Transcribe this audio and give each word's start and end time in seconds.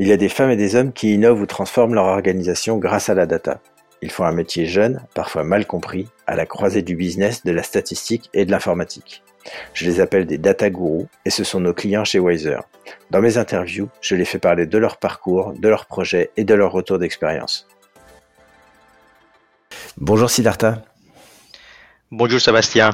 Il 0.00 0.08
y 0.08 0.12
a 0.12 0.16
des 0.16 0.30
femmes 0.30 0.50
et 0.50 0.56
des 0.56 0.76
hommes 0.76 0.94
qui 0.94 1.12
innovent 1.12 1.42
ou 1.42 1.46
transforment 1.46 1.92
leur 1.92 2.06
organisation 2.06 2.78
grâce 2.78 3.10
à 3.10 3.14
la 3.14 3.26
data. 3.26 3.60
Ils 4.00 4.10
font 4.10 4.24
un 4.24 4.32
métier 4.32 4.64
jeune, 4.64 5.04
parfois 5.14 5.44
mal 5.44 5.66
compris, 5.66 6.08
à 6.26 6.36
la 6.36 6.46
croisée 6.46 6.80
du 6.80 6.96
business, 6.96 7.44
de 7.44 7.52
la 7.52 7.62
statistique 7.62 8.30
et 8.32 8.46
de 8.46 8.50
l'informatique. 8.50 9.22
Je 9.74 9.84
les 9.84 10.00
appelle 10.00 10.24
des 10.24 10.38
data 10.38 10.70
gurus 10.70 11.04
et 11.26 11.30
ce 11.30 11.44
sont 11.44 11.60
nos 11.60 11.74
clients 11.74 12.06
chez 12.06 12.18
Wiser. 12.18 12.60
Dans 13.10 13.20
mes 13.20 13.36
interviews, 13.36 13.90
je 14.00 14.14
les 14.14 14.24
fais 14.24 14.38
parler 14.38 14.64
de 14.64 14.78
leur 14.78 14.96
parcours, 14.96 15.52
de 15.52 15.68
leurs 15.68 15.84
projets 15.84 16.30
et 16.38 16.44
de 16.44 16.54
leur 16.54 16.72
retour 16.72 16.98
d'expérience. 16.98 17.68
Bonjour 19.98 20.30
Siddhartha. 20.30 20.82
Bonjour 22.10 22.40
Sébastien. 22.40 22.92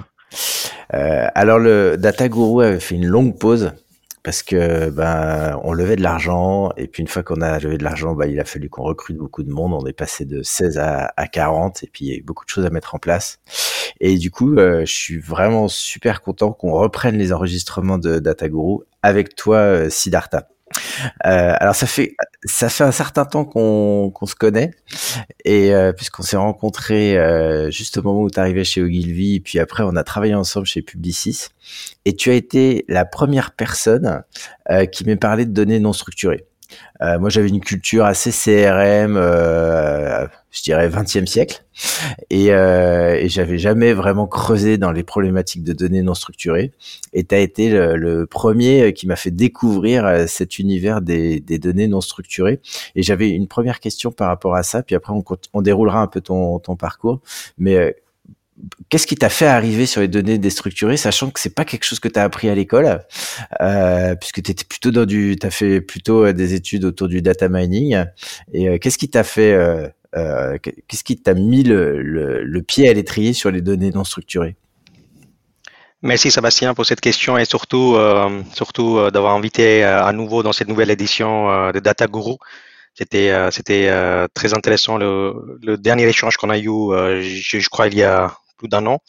Euh, 0.92 1.28
alors 1.36 1.60
le 1.60 1.96
Data 1.96 2.28
Guru 2.28 2.64
avait 2.64 2.80
fait 2.80 2.96
une 2.96 3.06
longue 3.06 3.38
pause 3.38 3.74
parce 4.26 4.42
que 4.42 4.90
ben 4.90 5.56
on 5.62 5.72
levait 5.72 5.94
de 5.94 6.02
l'argent 6.02 6.72
et 6.76 6.88
puis 6.88 7.00
une 7.00 7.06
fois 7.06 7.22
qu'on 7.22 7.40
a 7.42 7.60
levé 7.60 7.78
de 7.78 7.84
l'argent, 7.84 8.16
ben, 8.16 8.26
il 8.28 8.40
a 8.40 8.44
fallu 8.44 8.68
qu'on 8.68 8.82
recrute 8.82 9.16
beaucoup 9.16 9.44
de 9.44 9.52
monde. 9.52 9.72
On 9.72 9.86
est 9.86 9.92
passé 9.92 10.24
de 10.24 10.42
16 10.42 10.78
à, 10.78 11.12
à 11.16 11.28
40 11.28 11.84
et 11.84 11.86
puis 11.86 12.06
il 12.06 12.08
y 12.08 12.12
a 12.12 12.16
eu 12.16 12.22
beaucoup 12.22 12.44
de 12.44 12.50
choses 12.50 12.66
à 12.66 12.70
mettre 12.70 12.96
en 12.96 12.98
place. 12.98 13.38
Et 14.00 14.18
du 14.18 14.32
coup, 14.32 14.56
euh, 14.56 14.80
je 14.80 14.92
suis 14.92 15.18
vraiment 15.18 15.68
super 15.68 16.22
content 16.22 16.52
qu'on 16.52 16.72
reprenne 16.72 17.16
les 17.16 17.32
enregistrements 17.32 17.98
de 17.98 18.18
Data 18.18 18.48
Guru 18.48 18.80
avec 19.00 19.36
toi, 19.36 19.58
euh, 19.58 19.90
Siddhartha. 19.90 20.48
Euh, 21.24 21.54
alors 21.60 21.76
ça 21.76 21.86
fait 21.86 22.16
ça 22.44 22.68
fait 22.68 22.82
un 22.82 22.92
certain 22.92 23.24
temps 23.24 23.44
qu'on 23.44 24.10
qu'on 24.10 24.26
se 24.26 24.34
connaît 24.34 24.72
et 25.44 25.72
euh, 25.72 25.92
puisqu'on 25.92 26.22
s'est 26.22 26.36
rencontrés 26.36 27.16
euh, 27.16 27.70
juste 27.70 27.98
au 27.98 28.02
moment 28.02 28.22
où 28.22 28.30
tu 28.30 28.40
arrivais 28.40 28.64
chez 28.64 28.82
Ogilvy 28.82 29.36
et 29.36 29.40
puis 29.40 29.60
après 29.60 29.84
on 29.84 29.94
a 29.94 30.02
travaillé 30.02 30.34
ensemble 30.34 30.66
chez 30.66 30.82
Publicis 30.82 31.48
et 32.04 32.16
tu 32.16 32.30
as 32.30 32.34
été 32.34 32.84
la 32.88 33.04
première 33.04 33.52
personne 33.52 34.22
qui 34.92 35.04
m'ait 35.04 35.16
parlé 35.16 35.46
de 35.46 35.52
données 35.52 35.78
non 35.78 35.92
structurées. 35.92 36.44
Euh, 37.02 37.18
moi, 37.18 37.30
j'avais 37.30 37.48
une 37.48 37.60
culture 37.60 38.04
assez 38.04 38.30
CRM, 38.30 39.16
euh, 39.16 40.26
je 40.50 40.62
dirais 40.62 40.88
20e 40.88 41.26
siècle, 41.26 41.62
et, 42.30 42.52
euh, 42.52 43.14
et 43.14 43.28
j'avais 43.28 43.58
jamais 43.58 43.92
vraiment 43.92 44.26
creusé 44.26 44.78
dans 44.78 44.92
les 44.92 45.02
problématiques 45.02 45.62
de 45.62 45.72
données 45.72 46.02
non 46.02 46.14
structurées. 46.14 46.72
Et 47.12 47.24
tu 47.24 47.34
as 47.34 47.38
été 47.38 47.70
le, 47.70 48.26
premier 48.26 48.92
qui 48.92 49.06
m'a 49.06 49.16
fait 49.16 49.30
découvrir 49.30 50.06
euh, 50.06 50.26
cet 50.26 50.58
univers 50.58 51.00
des, 51.00 51.40
des, 51.40 51.58
données 51.58 51.88
non 51.88 52.00
structurées. 52.00 52.60
Et 52.94 53.02
j'avais 53.02 53.30
une 53.30 53.46
première 53.46 53.80
question 53.80 54.10
par 54.10 54.28
rapport 54.28 54.54
à 54.54 54.62
ça, 54.62 54.82
puis 54.82 54.94
après 54.94 55.12
on, 55.12 55.22
on 55.52 55.62
déroulera 55.62 56.00
un 56.00 56.06
peu 56.06 56.20
ton, 56.20 56.58
ton 56.58 56.76
parcours. 56.76 57.20
Mais 57.58 57.76
euh, 57.76 57.92
qu'est-ce 58.88 59.06
qui 59.06 59.16
t'a 59.16 59.28
fait 59.28 59.46
arriver 59.46 59.86
sur 59.86 60.00
les 60.00 60.08
données 60.08 60.38
déstructurées, 60.38 60.96
sachant 60.96 61.30
que 61.30 61.40
c'est 61.40 61.54
pas 61.54 61.64
quelque 61.64 61.84
chose 61.84 62.00
que 62.00 62.08
tu 62.08 62.18
as 62.18 62.24
appris 62.24 62.48
à 62.48 62.54
l'école, 62.54 63.00
euh, 63.60 64.14
puisque 64.16 64.42
tu 64.42 64.54
plutôt 64.64 64.90
dans 64.90 65.04
du, 65.04 65.36
t'as 65.36 65.50
fait 65.50 65.80
plutôt 65.80 66.24
euh, 66.24 66.32
des 66.32 66.54
études 66.54 66.84
autour 66.84 67.08
du 67.08 67.22
data 67.22 67.48
mining. 67.48 68.04
Et 68.52 68.68
euh, 68.68 68.78
qu'est-ce 68.78 68.98
qui 68.98 69.08
t'a 69.08 69.24
fait, 69.24 69.56
qu'est-ce 70.62 71.04
qui 71.04 71.20
t'a 71.20 71.34
mis 71.34 71.62
le, 71.62 72.00
le, 72.00 72.62
pied 72.62 72.88
à 72.88 72.92
l'étrier 72.92 73.32
sur 73.32 73.50
les 73.50 73.60
données 73.60 73.90
non 73.90 74.04
structurées? 74.04 74.56
Merci 76.02 76.30
Sébastien 76.30 76.74
pour 76.74 76.86
cette 76.86 77.00
question 77.00 77.36
et 77.36 77.44
surtout, 77.44 77.96
surtout 78.54 79.10
d'avoir 79.10 79.34
invité 79.34 79.82
à 79.82 80.12
nouveau 80.12 80.42
dans 80.42 80.52
cette 80.52 80.68
nouvelle 80.68 80.90
édition 80.90 81.70
de 81.72 81.80
Data 81.80 82.06
Guru. 82.06 82.36
C'était 82.94 83.32
c'était 83.50 83.90
très 84.32 84.54
intéressant 84.54 84.96
le, 84.98 85.76
dernier 85.76 86.04
échange 86.08 86.36
qu'on 86.36 86.50
a 86.50 86.58
eu, 86.58 86.70
je, 86.70 87.68
crois 87.68 87.88
il 87.88 87.96
y 87.96 88.02
a 88.02 88.30
plus 88.56 88.68
d'un 88.68 88.86
an. 88.86 89.00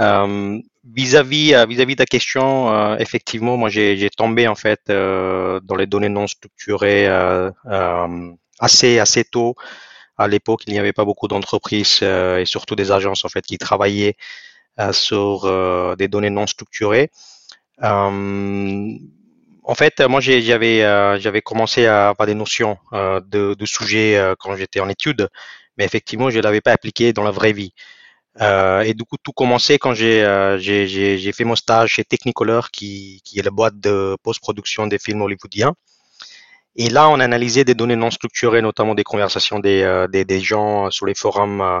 Euh, 0.00 0.58
vis-à-vis 0.84 1.54
euh, 1.54 1.66
de 1.66 1.94
ta 1.94 2.06
question, 2.06 2.72
euh, 2.72 2.96
effectivement, 2.98 3.56
moi 3.58 3.68
j'ai 3.68 4.08
tombé 4.16 4.48
en 4.48 4.54
fait 4.54 4.80
dans 4.88 5.76
les 5.76 5.86
données 5.86 6.08
non 6.08 6.26
structurées 6.26 7.06
assez 8.58 8.98
assez 8.98 9.24
tôt. 9.24 9.54
À 10.16 10.28
l'époque, 10.28 10.62
il 10.66 10.72
n'y 10.72 10.78
avait 10.78 10.92
pas 10.92 11.04
beaucoup 11.04 11.28
d'entreprises 11.28 12.02
et 12.02 12.44
surtout 12.44 12.76
des 12.76 12.92
agences 12.92 13.24
en 13.24 13.28
fait 13.28 13.42
qui 13.42 13.58
travaillaient 13.58 14.16
sur 14.92 15.96
des 15.96 16.08
données 16.08 16.30
non 16.30 16.46
structurées. 16.46 17.10
en 17.82 18.14
fait, 19.74 20.00
moi 20.00 20.20
j'avais 20.20 21.42
commencé 21.42 21.86
à 21.86 22.08
avoir 22.10 22.26
des 22.26 22.34
notions 22.34 22.78
de, 22.92 23.66
sujets 23.66 24.34
quand 24.38 24.56
j'étais 24.56 24.80
en 24.80 24.88
études, 24.88 25.28
mais 25.76 25.84
effectivement 25.84 26.30
je 26.30 26.38
ne 26.38 26.42
l'avais 26.42 26.60
pas 26.60 26.72
appliqué 26.72 27.12
dans 27.12 27.24
la 27.24 27.30
vraie 27.30 27.52
vie. 27.52 27.72
Euh, 28.40 28.82
et 28.82 28.94
du 28.94 29.04
coup, 29.04 29.16
tout 29.22 29.32
commençait 29.32 29.78
quand 29.78 29.92
j'ai 29.92 30.22
euh, 30.22 30.56
j'ai 30.58 31.32
fait 31.32 31.44
mon 31.44 31.56
stage 31.56 31.94
chez 31.94 32.04
Technicolor, 32.04 32.70
qui, 32.70 33.20
qui 33.24 33.38
est 33.38 33.42
la 33.42 33.50
boîte 33.50 33.78
de 33.80 34.16
post-production 34.22 34.86
des 34.86 34.98
films 34.98 35.22
hollywoodiens. 35.22 35.74
Et 36.76 36.88
là, 36.88 37.08
on 37.08 37.18
analysait 37.20 37.64
des 37.64 37.74
données 37.74 37.96
non 37.96 38.10
structurées, 38.10 38.62
notamment 38.62 38.94
des 38.94 39.02
conversations 39.04 39.58
des, 39.58 39.82
euh, 39.82 40.06
des, 40.06 40.40
gens 40.40 40.90
sur 40.90 41.06
les 41.06 41.14
forums 41.14 41.60
euh, 41.60 41.80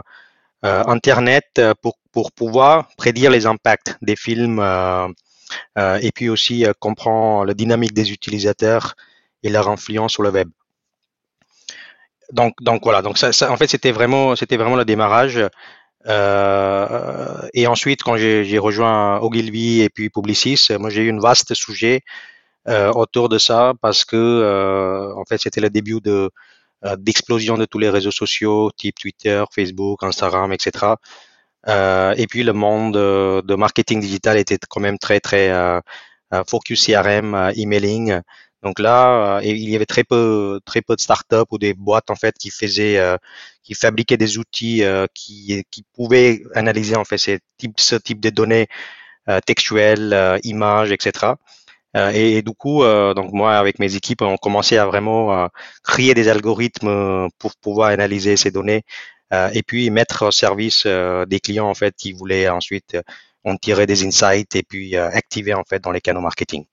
euh 0.64 0.84
Internet 0.86 1.60
pour, 1.82 1.96
pour 2.12 2.32
pouvoir 2.32 2.88
prédire 2.96 3.30
les 3.30 3.46
impacts 3.46 3.96
des 4.02 4.16
films 4.16 4.60
et 5.76 6.12
puis 6.14 6.28
aussi 6.28 6.66
comprendre 6.80 7.46
la 7.46 7.54
dynamique 7.54 7.94
des 7.94 8.12
utilisateurs 8.12 8.94
et 9.42 9.48
leur 9.50 9.68
influence 9.68 10.12
sur 10.12 10.22
le 10.22 10.30
web. 10.30 10.48
Donc, 12.32 12.54
donc 12.60 12.82
voilà, 12.84 13.02
donc 13.02 13.18
ça, 13.18 13.32
ça 13.32 13.50
en 13.50 13.56
fait, 13.56 13.68
c'était 13.68 13.90
vraiment, 13.90 14.36
c'était 14.36 14.56
vraiment 14.56 14.76
le 14.76 14.84
démarrage. 14.84 15.40
Euh, 16.06 17.48
et 17.52 17.66
ensuite, 17.66 18.02
quand 18.02 18.16
j'ai 18.16 18.58
rejoint 18.58 19.20
Ogilvy 19.20 19.82
et 19.82 19.90
puis 19.90 20.10
Publicis, 20.10 20.68
moi 20.78 20.90
j'ai 20.90 21.02
eu 21.02 21.08
une 21.08 21.20
vaste 21.20 21.54
sujet 21.54 22.02
euh, 22.68 22.92
autour 22.92 23.28
de 23.28 23.38
ça 23.38 23.74
parce 23.80 24.04
que 24.04 24.16
euh, 24.16 25.14
en 25.14 25.24
fait 25.24 25.38
c'était 25.38 25.60
le 25.60 25.70
début 25.70 26.00
de 26.00 26.30
euh, 26.84 26.96
d'explosion 26.96 27.56
de 27.58 27.64
tous 27.66 27.78
les 27.78 27.90
réseaux 27.90 28.10
sociaux 28.10 28.70
type 28.76 28.98
Twitter, 28.98 29.44
Facebook, 29.54 30.02
Instagram, 30.02 30.52
etc. 30.52 30.94
Euh, 31.68 32.14
et 32.16 32.26
puis 32.26 32.42
le 32.42 32.52
monde 32.52 32.94
de 32.94 33.54
marketing 33.54 34.00
digital 34.00 34.38
était 34.38 34.58
quand 34.68 34.80
même 34.80 34.98
très 34.98 35.20
très 35.20 35.50
focus 36.46 36.86
CRM, 36.86 37.52
emailing. 37.56 38.20
Donc 38.62 38.78
là, 38.78 39.38
euh, 39.38 39.42
il 39.44 39.70
y 39.70 39.76
avait 39.76 39.86
très 39.86 40.04
peu, 40.04 40.60
très 40.64 40.82
peu 40.82 40.94
de 40.96 41.00
startups 41.00 41.48
ou 41.50 41.58
des 41.58 41.74
boîtes 41.74 42.10
en 42.10 42.14
fait 42.14 42.36
qui 42.38 42.50
faisaient, 42.50 42.98
euh, 42.98 43.16
qui 43.62 43.74
fabriquaient 43.74 44.18
des 44.18 44.38
outils 44.38 44.84
euh, 44.84 45.06
qui, 45.14 45.64
pouvaient 45.94 46.42
analyser 46.54 46.96
en 46.96 47.04
fait 47.04 47.18
ces 47.18 47.40
types, 47.58 47.80
ce 47.80 47.96
type 47.96 48.20
de 48.20 48.30
données 48.30 48.68
textuelles, 49.46 50.40
images, 50.42 50.90
etc. 50.90 51.34
Et, 51.94 52.38
et, 52.38 52.42
du 52.42 52.52
coup, 52.52 52.82
donc 53.14 53.32
moi 53.32 53.58
avec 53.58 53.78
mes 53.78 53.94
équipes, 53.94 54.22
on 54.22 54.36
commençait 54.36 54.78
à 54.78 54.86
vraiment 54.86 55.48
créer 55.84 56.14
des 56.14 56.28
algorithmes 56.28 57.28
pour 57.38 57.54
pouvoir 57.56 57.90
analyser 57.90 58.36
ces 58.36 58.50
données 58.50 58.82
et 59.32 59.62
puis 59.62 59.90
mettre 59.90 60.26
au 60.26 60.30
service 60.32 60.86
des 60.86 61.40
clients 61.40 61.68
en 61.68 61.74
fait 61.74 61.94
qui 61.96 62.12
voulaient 62.12 62.48
ensuite 62.48 62.96
en 63.44 63.56
tirer 63.56 63.86
des 63.86 64.04
insights 64.04 64.56
et 64.56 64.62
puis 64.64 64.96
activer 64.96 65.54
en 65.54 65.64
fait 65.64 65.80
dans 65.80 65.92
les 65.92 66.00
canaux 66.00 66.22
marketing. 66.22 66.64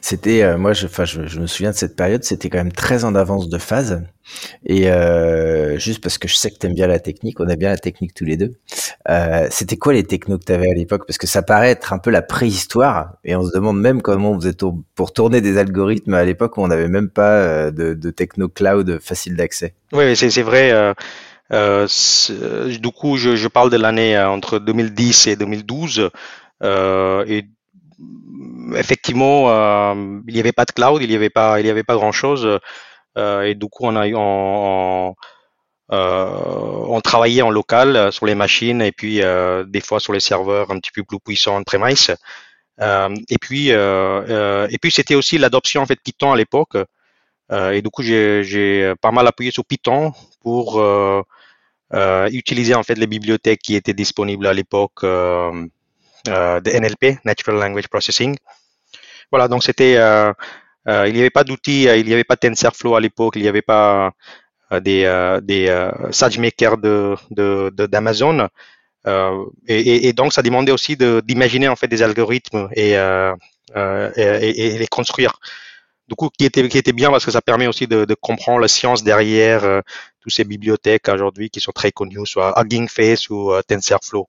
C'était, 0.00 0.42
euh, 0.42 0.58
moi, 0.58 0.72
je, 0.72 0.86
je, 0.86 1.40
me 1.40 1.46
souviens 1.46 1.70
de 1.70 1.76
cette 1.76 1.96
période, 1.96 2.22
c'était 2.24 2.50
quand 2.50 2.58
même 2.58 2.72
très 2.72 3.04
en 3.04 3.14
avance 3.14 3.48
de 3.48 3.58
phase. 3.58 4.02
Et 4.64 4.90
euh, 4.90 5.78
juste 5.78 6.02
parce 6.02 6.18
que 6.18 6.28
je 6.28 6.34
sais 6.34 6.50
que 6.50 6.58
tu 6.58 6.66
aimes 6.66 6.74
bien 6.74 6.86
la 6.86 6.98
technique, 6.98 7.40
on 7.40 7.48
a 7.48 7.56
bien 7.56 7.70
la 7.70 7.76
technique 7.76 8.14
tous 8.14 8.24
les 8.24 8.36
deux. 8.36 8.52
Euh, 9.08 9.46
c'était 9.50 9.76
quoi 9.76 9.92
les 9.92 10.04
technos 10.04 10.38
que 10.38 10.44
tu 10.44 10.52
avais 10.52 10.70
à 10.70 10.74
l'époque? 10.74 11.04
Parce 11.06 11.18
que 11.18 11.26
ça 11.26 11.42
paraît 11.42 11.70
être 11.70 11.92
un 11.92 11.98
peu 11.98 12.10
la 12.10 12.22
préhistoire, 12.22 13.14
et 13.24 13.36
on 13.36 13.44
se 13.46 13.52
demande 13.52 13.80
même 13.80 14.02
comment 14.02 14.32
on 14.32 14.40
faisait 14.40 14.56
pour 14.94 15.12
tourner 15.12 15.40
des 15.40 15.58
algorithmes 15.58 16.14
à 16.14 16.24
l'époque 16.24 16.56
où 16.56 16.62
on 16.62 16.68
n'avait 16.68 16.88
même 16.88 17.10
pas 17.10 17.36
euh, 17.36 17.70
de, 17.70 17.94
de 17.94 18.10
techno 18.10 18.48
cloud 18.48 18.98
facile 19.02 19.36
d'accès. 19.36 19.74
Oui, 19.92 20.16
c'est 20.16 20.42
vrai. 20.42 20.94
Euh, 21.52 21.86
du 22.78 22.90
coup, 22.90 23.16
je, 23.16 23.36
je 23.36 23.48
parle 23.48 23.70
de 23.70 23.76
l'année 23.76 24.18
entre 24.18 24.58
2010 24.58 25.26
et 25.28 25.36
2012. 25.36 26.10
Euh, 26.62 27.24
et 27.26 27.46
effectivement, 28.76 29.50
euh, 29.50 30.20
il 30.26 30.34
n'y 30.34 30.40
avait 30.40 30.52
pas 30.52 30.64
de 30.64 30.72
cloud, 30.72 31.02
il 31.02 31.08
n'y 31.08 31.16
avait 31.16 31.30
pas, 31.30 31.60
il 31.60 31.66
y 31.66 31.70
avait 31.70 31.84
pas 31.84 31.94
grand 31.94 32.12
chose. 32.12 32.60
Euh, 33.16 33.42
et 33.42 33.54
du 33.54 33.66
coup, 33.66 33.84
on 33.86 33.96
a 33.96 34.08
on, 34.08 35.14
euh, 35.92 36.84
on 36.88 37.00
travaillait 37.00 37.42
en 37.42 37.50
local 37.50 38.12
sur 38.12 38.26
les 38.26 38.34
machines 38.34 38.82
et 38.82 38.92
puis 38.92 39.20
des 39.66 39.80
fois 39.80 40.00
sur 40.00 40.12
les 40.12 40.20
serveurs 40.20 40.70
un 40.70 40.78
petit 40.78 40.90
peu 40.92 41.04
plus 41.04 41.20
puissants 41.20 41.56
en 41.56 41.62
premise. 41.62 42.14
et 42.80 43.38
puis, 43.40 43.68
et 43.70 44.78
puis 44.80 44.90
c'était 44.90 45.14
aussi 45.14 45.38
l'adoption 45.38 45.82
en 45.82 45.86
fait 45.86 46.00
Python 46.02 46.32
à 46.32 46.36
l'époque. 46.36 46.76
et 47.52 47.82
du 47.82 47.90
coup, 47.90 48.02
j'ai 48.02 48.94
pas 49.00 49.10
mal 49.12 49.26
appuyé 49.26 49.50
sur 49.52 49.64
Python 49.64 50.12
pour 50.42 50.82
utiliser 52.32 52.74
en 52.74 52.82
fait 52.82 52.96
les 52.96 53.06
bibliothèques 53.06 53.60
qui 53.62 53.76
étaient 53.76 53.94
disponibles 53.94 54.46
à 54.46 54.54
l'époque 54.54 55.04
de 56.26 56.70
NLP, 56.70 57.18
Natural 57.24 57.58
Language 57.58 57.88
Processing. 57.88 58.36
Voilà, 59.30 59.48
donc 59.48 59.64
c'était, 59.64 59.96
euh, 59.96 60.32
euh, 60.88 61.08
il 61.08 61.14
n'y 61.14 61.20
avait 61.20 61.30
pas 61.30 61.44
d'outils, 61.44 61.84
il 61.84 62.06
n'y 62.06 62.12
avait 62.12 62.24
pas 62.24 62.36
TensorFlow 62.36 62.94
à 62.94 63.00
l'époque, 63.00 63.34
il 63.36 63.42
n'y 63.42 63.48
avait 63.48 63.62
pas 63.62 64.12
des, 64.70 65.38
des 65.42 65.90
SageMaker 66.10 66.78
de, 66.78 67.16
de, 67.30 67.86
d'Amazon. 67.86 68.48
Euh, 69.06 69.44
et, 69.66 70.08
et, 70.08 70.12
donc, 70.12 70.32
ça 70.32 70.42
demandait 70.42 70.72
aussi 70.72 70.96
de, 70.96 71.20
d'imaginer 71.24 71.68
en 71.68 71.76
fait 71.76 71.88
des 71.88 72.02
algorithmes 72.02 72.68
et, 72.74 72.96
euh, 73.76 74.10
et, 74.16 74.74
et, 74.74 74.78
les 74.78 74.86
construire. 74.86 75.38
du 76.08 76.14
coup, 76.14 76.30
qui 76.30 76.44
était, 76.44 76.68
qui 76.68 76.78
était 76.78 76.92
bien 76.92 77.10
parce 77.10 77.24
que 77.24 77.30
ça 77.30 77.42
permet 77.42 77.66
aussi 77.66 77.86
de, 77.86 78.04
de 78.04 78.14
comprendre 78.14 78.60
la 78.60 78.68
science 78.68 79.02
derrière 79.04 79.64
euh, 79.64 79.80
toutes 80.20 80.32
ces 80.32 80.44
bibliothèques 80.44 81.08
aujourd'hui 81.08 81.50
qui 81.50 81.60
sont 81.60 81.72
très 81.72 81.92
connues, 81.92 82.26
soit 82.26 82.54
Hugging 82.60 82.88
Face 82.88 83.28
ou 83.30 83.52
euh, 83.52 83.62
TensorFlow. 83.66 84.28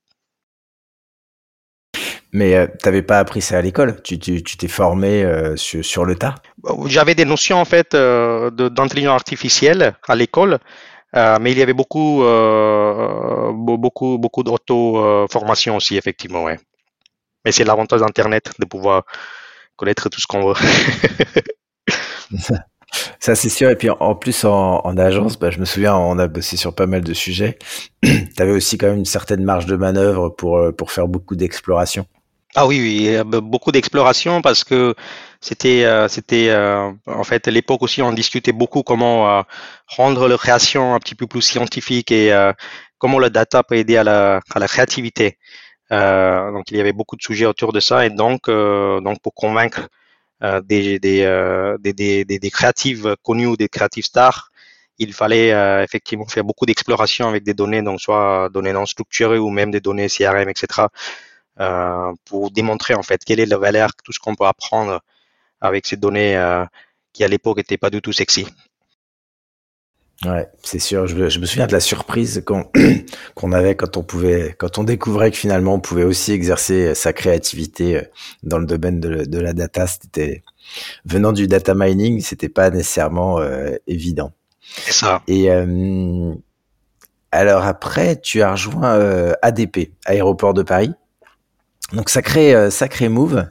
Mais 2.35 2.53
euh, 2.53 2.67
tu 2.67 2.85
n'avais 2.85 3.01
pas 3.01 3.17
appris 3.19 3.41
ça 3.41 3.57
à 3.57 3.61
l'école? 3.61 4.01
Tu 4.03 4.19
t'es 4.19 4.41
tu, 4.41 4.67
formé 4.67 5.23
euh, 5.23 5.55
sur, 5.55 5.85
sur, 5.85 6.03
le 6.03 6.15
tas? 6.15 6.35
J'avais 6.85 7.15
des 7.15 7.23
notions 7.23 7.57
en 7.57 7.63
fait 7.63 7.93
euh, 7.93 8.49
d'intelligence 8.49 9.15
artificielle 9.15 9.95
à 10.05 10.15
l'école, 10.15 10.59
mais 11.13 11.53
il 11.53 11.57
y 11.57 11.61
avait 11.61 11.73
beaucoup, 11.73 12.25
beaucoup, 13.77 14.17
beaucoup 14.17 14.43
d'auto-formation 14.43 15.77
aussi 15.77 15.95
effectivement. 15.95 16.43
Ouais. 16.43 16.59
Mais 17.45 17.53
c'est 17.53 17.63
l'avantage 17.63 18.01
d'Internet 18.01 18.51
de 18.59 18.65
pouvoir 18.65 19.03
connaître 19.77 20.09
tout 20.09 20.19
ce 20.19 20.27
qu'on 20.27 20.47
veut. 20.47 20.55
Ça, 23.19 23.35
c'est 23.35 23.49
sûr. 23.49 23.69
Et 23.69 23.75
puis, 23.77 23.89
en 23.89 24.15
plus, 24.15 24.43
en, 24.43 24.81
en 24.83 24.97
agence, 24.97 25.39
bah, 25.39 25.51
je 25.51 25.59
me 25.59 25.65
souviens, 25.65 25.95
on 25.95 26.19
a 26.19 26.27
bossé 26.27 26.57
sur 26.57 26.75
pas 26.75 26.85
mal 26.85 27.01
de 27.01 27.13
sujets. 27.13 27.57
tu 28.03 28.27
avais 28.39 28.51
aussi 28.51 28.77
quand 28.77 28.87
même 28.87 28.97
une 28.97 29.05
certaine 29.05 29.43
marge 29.43 29.65
de 29.65 29.77
manœuvre 29.77 30.29
pour, 30.29 30.59
pour 30.77 30.91
faire 30.91 31.07
beaucoup 31.07 31.35
d'exploration. 31.35 32.05
Ah 32.57 32.65
oui, 32.67 32.79
oui, 32.79 33.23
beaucoup 33.43 33.73
d'exploration 33.73 34.41
parce 34.41 34.63
que 34.63 34.95
c'était, 35.41 35.83
euh, 35.83 36.07
c'était 36.07 36.47
euh, 36.49 36.89
en 37.05 37.23
fait 37.25 37.47
l'époque 37.47 37.81
aussi 37.83 38.01
on 38.01 38.13
discutait 38.13 38.53
beaucoup 38.53 38.81
comment 38.81 39.39
euh, 39.39 39.41
rendre 39.87 40.29
la 40.29 40.37
création 40.37 40.95
un 40.95 40.99
petit 40.99 41.15
peu 41.15 41.27
plus 41.27 41.41
scientifique 41.41 42.13
et 42.13 42.33
comment 42.97 43.19
le 43.19 43.29
data 43.29 43.61
peut 43.63 43.75
aider 43.75 43.97
à 43.97 44.05
la, 44.05 44.39
à 44.53 44.59
la 44.59 44.67
créativité. 44.69 45.37
donc 45.91 46.71
il 46.71 46.77
y 46.77 46.79
avait 46.81 46.93
beaucoup 46.93 47.17
de 47.17 47.21
sujets 47.21 47.45
autour 47.45 47.73
de 47.73 47.81
ça 47.81 48.05
et 48.05 48.09
donc 48.09 48.49
donc 48.49 49.21
pour 49.21 49.33
convaincre 49.33 49.89
des, 50.41 50.97
des, 50.99 51.19
des, 51.79 51.93
des, 51.93 52.25
des, 52.25 52.51
créatives 52.51 53.15
connues 53.21 53.47
ou 53.47 53.57
des 53.57 53.67
créatives 53.69 54.05
stars, 54.05 54.51
il 54.97 55.13
fallait 55.13 55.49
effectivement 55.83 56.27
faire 56.27 56.45
beaucoup 56.45 56.65
d'exploration 56.65 57.27
avec 57.27 57.43
des 57.43 57.53
données, 57.53 57.81
donc 57.81 57.99
soit 58.01 58.49
données 58.53 58.73
non 58.73 58.85
structurées 58.85 59.39
ou 59.39 59.49
même 59.49 59.71
des 59.71 59.81
données 59.81 60.07
CRM, 60.07 60.49
etc. 60.49 60.87
Euh, 61.59 62.11
pour 62.25 62.51
démontrer 62.51 62.95
en 62.95 63.03
fait 63.03 63.23
quelle 63.23 63.39
est 63.39 63.45
la 63.45 63.57
valeur, 63.57 63.91
tout 64.03 64.11
ce 64.11 64.19
qu'on 64.19 64.35
peut 64.35 64.45
apprendre 64.45 65.01
avec 65.61 65.85
ces 65.85 65.95
données 65.95 66.35
euh, 66.35 66.65
qui 67.13 67.23
à 67.23 67.29
l'époque 67.29 67.57
n'étaient 67.57 67.77
pas 67.77 67.89
du 67.89 68.01
tout 68.01 68.11
sexy. 68.11 68.45
Ouais, 70.23 70.47
c'est 70.63 70.79
sûr. 70.79 71.07
Je, 71.07 71.29
je, 71.29 71.39
me 71.39 71.45
souviens 71.45 71.67
de 71.67 71.73
la 71.73 71.81
surprise 71.81 72.41
qu'on 72.45 72.71
qu'on 73.35 73.51
avait 73.51 73.75
quand 73.75 73.97
on 73.97 74.03
pouvait, 74.03 74.55
quand 74.57 74.77
on 74.77 74.83
découvrait 74.83 75.29
que 75.29 75.37
finalement 75.37 75.75
on 75.75 75.79
pouvait 75.79 76.05
aussi 76.05 76.31
exercer 76.31 76.95
sa 76.95 77.11
créativité 77.11 77.97
euh, 77.97 78.01
dans 78.43 78.57
le 78.57 78.65
domaine 78.65 78.99
de, 78.99 79.25
de 79.25 79.39
la 79.39 79.53
data. 79.53 79.87
C'était 79.87 80.41
venant 81.05 81.33
du 81.33 81.47
data 81.47 81.73
mining, 81.75 82.21
c'était 82.21 82.49
pas 82.49 82.69
nécessairement 82.69 83.39
euh, 83.39 83.75
évident. 83.87 84.31
C'est 84.61 84.93
ça. 84.93 85.21
Et 85.27 85.51
euh, 85.51 86.33
alors 87.31 87.65
après, 87.65 88.19
tu 88.19 88.41
as 88.41 88.51
rejoint 88.51 89.33
ADP, 89.41 89.91
Aéroport 90.05 90.53
de 90.53 90.63
Paris. 90.63 90.93
Donc 91.93 92.09
sacré 92.09 92.55
euh, 92.55 92.69
sacré 92.69 93.09
move. 93.09 93.47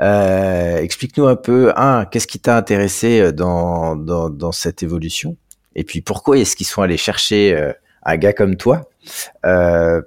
Euh, 0.00 0.78
explique-nous 0.78 1.26
un 1.26 1.36
peu 1.36 1.72
un 1.76 2.04
qu'est-ce 2.04 2.26
qui 2.26 2.38
t'a 2.38 2.56
intéressé 2.56 3.20
euh, 3.20 3.32
dans, 3.32 3.96
dans, 3.96 4.30
dans 4.30 4.52
cette 4.52 4.82
évolution? 4.82 5.36
Et 5.74 5.82
puis 5.84 6.00
pourquoi 6.00 6.38
est-ce 6.38 6.54
qu'ils 6.54 6.66
sont 6.66 6.82
allés 6.82 6.96
chercher 6.96 7.72
un 8.04 8.16
gars 8.16 8.32
comme 8.32 8.56
toi 8.56 8.88
euh, 9.44 10.00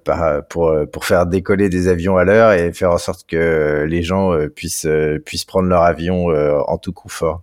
pour 0.49 0.73
pour 0.93 1.03
faire 1.03 1.25
décoller 1.25 1.67
des 1.67 1.89
avions 1.89 2.15
à 2.15 2.23
l'heure 2.23 2.53
et 2.53 2.71
faire 2.71 2.91
en 2.91 2.97
sorte 2.97 3.27
que 3.27 3.85
les 3.85 4.01
gens 4.01 4.31
puissent 4.55 4.87
puissent 5.25 5.43
prendre 5.43 5.67
leur 5.67 5.83
avion 5.83 6.27
en 6.27 6.77
tout 6.77 6.93
confort? 6.93 7.41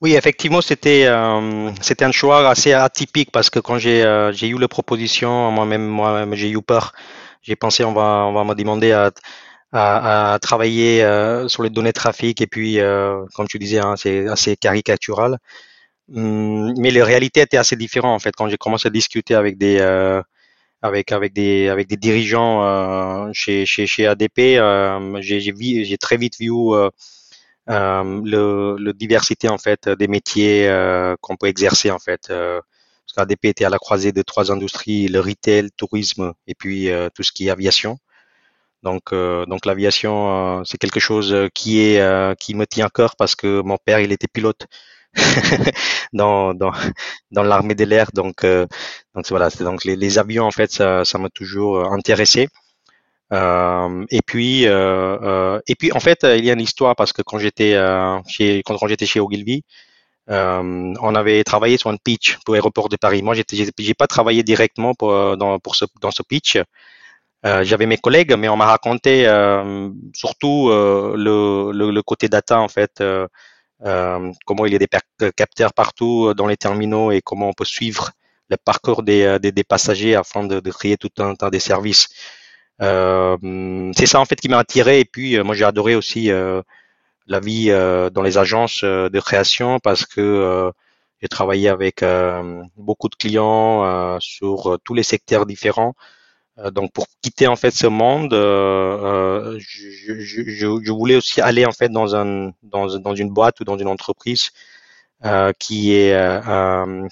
Oui, 0.00 0.14
effectivement, 0.14 0.60
c'était 0.60 1.10
c'était 1.80 2.04
un 2.04 2.12
choix 2.12 2.48
assez 2.48 2.72
atypique 2.72 3.32
parce 3.32 3.50
que 3.50 3.58
quand 3.58 3.78
j'ai 3.78 4.02
eu 4.04 4.58
la 4.58 4.68
proposition, 4.68 5.50
moi-même 5.50 5.84
moi-même 5.84 6.34
j'ai 6.36 6.50
eu 6.50 6.62
peur 6.62 6.92
j'ai 7.42 7.56
pensé 7.56 7.84
on 7.84 7.92
va 7.92 8.24
on 8.26 8.32
va 8.32 8.44
me 8.44 8.54
demander 8.54 8.92
à 8.92 9.10
à, 9.72 10.34
à 10.34 10.38
travailler 10.38 11.02
euh, 11.04 11.48
sur 11.48 11.62
les 11.62 11.70
données 11.70 11.92
trafic 11.94 12.40
et 12.42 12.46
puis 12.46 12.80
euh, 12.80 13.24
comme 13.34 13.48
tu 13.48 13.58
disais 13.58 13.78
hein, 13.80 13.96
c'est 13.96 14.28
assez 14.28 14.56
caricatural. 14.56 15.38
Hum, 16.14 16.74
mais 16.78 16.90
les 16.90 17.02
réalités 17.02 17.40
étaient 17.42 17.56
assez 17.58 17.76
différentes 17.76 18.14
en 18.16 18.18
fait. 18.18 18.34
Quand 18.36 18.48
j'ai 18.48 18.56
commencé 18.58 18.88
à 18.88 18.90
discuter 18.90 19.34
avec 19.34 19.58
des 19.58 19.78
euh, 19.80 20.22
avec 20.82 21.12
avec 21.12 21.32
des 21.34 21.68
avec 21.68 21.88
des 21.88 21.96
dirigeants 21.96 22.64
euh, 22.64 23.30
chez, 23.32 23.66
chez 23.66 23.86
chez 23.86 24.06
ADP 24.06 24.58
euh, 24.58 25.18
j'ai 25.22 25.40
j'ai 25.40 25.84
j'ai 25.84 25.98
très 25.98 26.16
vite 26.18 26.38
vu 26.40 26.50
euh, 26.52 26.90
le, 27.68 28.76
le 28.78 28.92
diversité 28.92 29.48
en 29.48 29.58
fait 29.58 29.88
des 29.88 30.08
métiers 30.08 30.68
qu'on 31.20 31.36
peut 31.36 31.46
exercer 31.46 31.90
en 31.90 31.98
fait 31.98 32.32
parce 33.06 33.26
qu'ADP 33.28 33.46
était 33.46 33.64
à 33.64 33.70
la 33.70 33.78
croisée 33.78 34.12
de 34.12 34.22
trois 34.22 34.52
industries, 34.52 35.08
le 35.08 35.20
retail, 35.20 35.62
le 35.62 35.70
tourisme 35.70 36.32
et 36.46 36.54
puis 36.54 36.90
euh, 36.90 37.08
tout 37.14 37.22
ce 37.22 37.32
qui 37.32 37.48
est 37.48 37.50
aviation. 37.50 37.98
Donc, 38.82 39.12
euh, 39.12 39.46
donc 39.46 39.66
l'aviation, 39.66 40.60
euh, 40.60 40.62
c'est 40.64 40.78
quelque 40.78 41.00
chose 41.00 41.34
qui 41.54 41.80
est 41.80 42.38
qui 42.38 42.54
me 42.54 42.66
tient 42.66 42.86
à 42.86 42.90
cœur 42.90 43.16
parce 43.16 43.36
que 43.36 43.60
mon 43.62 43.76
père, 43.78 44.00
il 44.00 44.12
était 44.12 44.28
pilote 44.28 44.66
dans 46.12 46.54
dans 46.54 46.72
dans 47.30 47.42
l'armée 47.42 47.74
de 47.74 47.84
l'air. 47.84 48.10
Donc 48.12 48.44
donc 49.14 49.26
voilà, 49.30 49.50
donc 49.50 49.84
les, 49.84 50.18
avions 50.18 50.44
en 50.44 50.50
fait, 50.50 50.72
ça 50.72 51.04
ça 51.04 51.18
m'a 51.18 51.28
toujours 51.30 51.92
intéressé. 51.92 52.48
et 53.32 54.22
puis 54.26 54.64
et 54.64 55.74
puis 55.78 55.92
en 55.92 56.00
fait, 56.00 56.20
il 56.24 56.44
y 56.44 56.50
a 56.50 56.54
une 56.54 56.60
histoire 56.60 56.96
parce 56.96 57.12
que 57.12 57.22
quand 57.22 57.38
j'étais 57.38 57.74
chez 58.26 58.62
quand, 58.64 58.76
quand 58.78 58.88
j'étais 58.88 59.06
chez 59.06 59.20
Ogilvy, 59.20 59.64
euh, 60.30 60.94
on 61.00 61.14
avait 61.14 61.42
travaillé 61.44 61.76
sur 61.76 61.90
un 61.90 61.96
pitch 61.96 62.38
pour 62.44 62.54
Aéroport 62.54 62.88
de 62.88 62.96
Paris. 62.96 63.22
Moi, 63.22 63.34
j'ai 63.34 63.94
pas 63.94 64.06
travaillé 64.06 64.42
directement 64.42 64.94
pour, 64.94 65.10
euh, 65.10 65.36
dans, 65.36 65.58
ce, 65.72 66.22
pitch. 66.22 66.58
Euh, 67.44 67.64
J'avais 67.64 67.86
mes 67.86 67.98
collègues, 67.98 68.34
mais 68.38 68.48
on 68.48 68.56
m'a 68.56 68.66
raconté 68.66 69.24
surtout 70.14 70.68
le, 70.70 72.00
côté 72.02 72.28
data 72.28 72.60
en 72.60 72.68
fait, 72.68 73.02
comment 74.46 74.66
il 74.66 74.72
y 74.72 74.76
a 74.76 74.78
des 74.78 74.88
capteurs 75.36 75.72
partout 75.74 76.34
dans 76.34 76.46
les 76.46 76.56
terminaux 76.56 77.10
et 77.10 77.20
comment 77.20 77.48
on 77.48 77.52
peut 77.52 77.64
suivre 77.64 78.10
le 78.48 78.56
parcours 78.56 79.02
des 79.02 79.64
passagers 79.68 80.14
afin 80.14 80.44
de, 80.44 80.60
de, 80.60 80.70
créer 80.70 80.96
tout 80.96 81.10
un 81.18 81.34
tas 81.34 81.50
de 81.50 81.58
services. 81.58 82.08
C'est 82.80 84.06
ça 84.06 84.20
en 84.20 84.24
fait 84.24 84.36
qui 84.36 84.48
m'a 84.48 84.58
attiré 84.58 85.00
et 85.00 85.04
puis 85.04 85.36
moi 85.42 85.56
j'ai 85.56 85.64
adoré 85.64 85.96
aussi 85.96 86.30
la 87.26 87.40
vie 87.40 87.70
euh, 87.70 88.10
dans 88.10 88.22
les 88.22 88.38
agences 88.38 88.82
euh, 88.84 89.08
de 89.08 89.20
création 89.20 89.78
parce 89.78 90.06
que 90.06 90.20
euh, 90.20 90.70
j'ai 91.20 91.28
travaillé 91.28 91.68
avec 91.68 92.04
beaucoup 92.76 93.08
de 93.08 93.14
clients 93.14 94.18
sur 94.18 94.76
tous 94.84 94.92
les 94.92 95.04
secteurs 95.04 95.46
différents. 95.46 95.94
donc 96.72 96.92
pour 96.92 97.06
quitter 97.22 97.46
en 97.46 97.54
fait 97.54 97.70
ce 97.70 97.86
monde, 97.86 98.32
je, 98.32 99.60
voulais 100.90 101.14
aussi 101.14 101.40
aller 101.40 101.64
en 101.64 101.70
fait 101.70 101.90
dans 101.90 102.16
un 102.16 102.50
dans, 102.64 103.14
une 103.14 103.30
boîte 103.30 103.60
ou 103.60 103.64
dans 103.64 103.78
une 103.78 103.86
entreprise 103.86 104.50
qui 105.60 105.94
est 105.94 106.42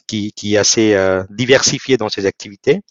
qui, 0.08 0.32
qui 0.32 0.54
est 0.54 0.58
assez 0.58 0.96
diversifiée 1.30 1.96
dans 1.96 2.08
ses 2.08 2.26
activités 2.26 2.82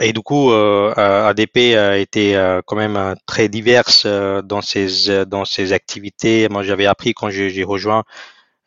et 0.00 0.12
du 0.12 0.20
coup, 0.20 0.50
euh, 0.50 0.94
ADP 0.96 1.76
a 1.76 1.98
été 1.98 2.36
euh, 2.36 2.62
quand 2.64 2.76
même 2.76 3.14
très 3.26 3.48
diverse 3.48 4.06
dans 4.06 4.62
ses 4.62 5.24
dans 5.26 5.44
ses 5.44 5.72
activités. 5.72 6.48
Moi, 6.48 6.62
j'avais 6.62 6.86
appris 6.86 7.12
quand 7.14 7.30
j'ai 7.30 7.64
rejoint 7.64 8.04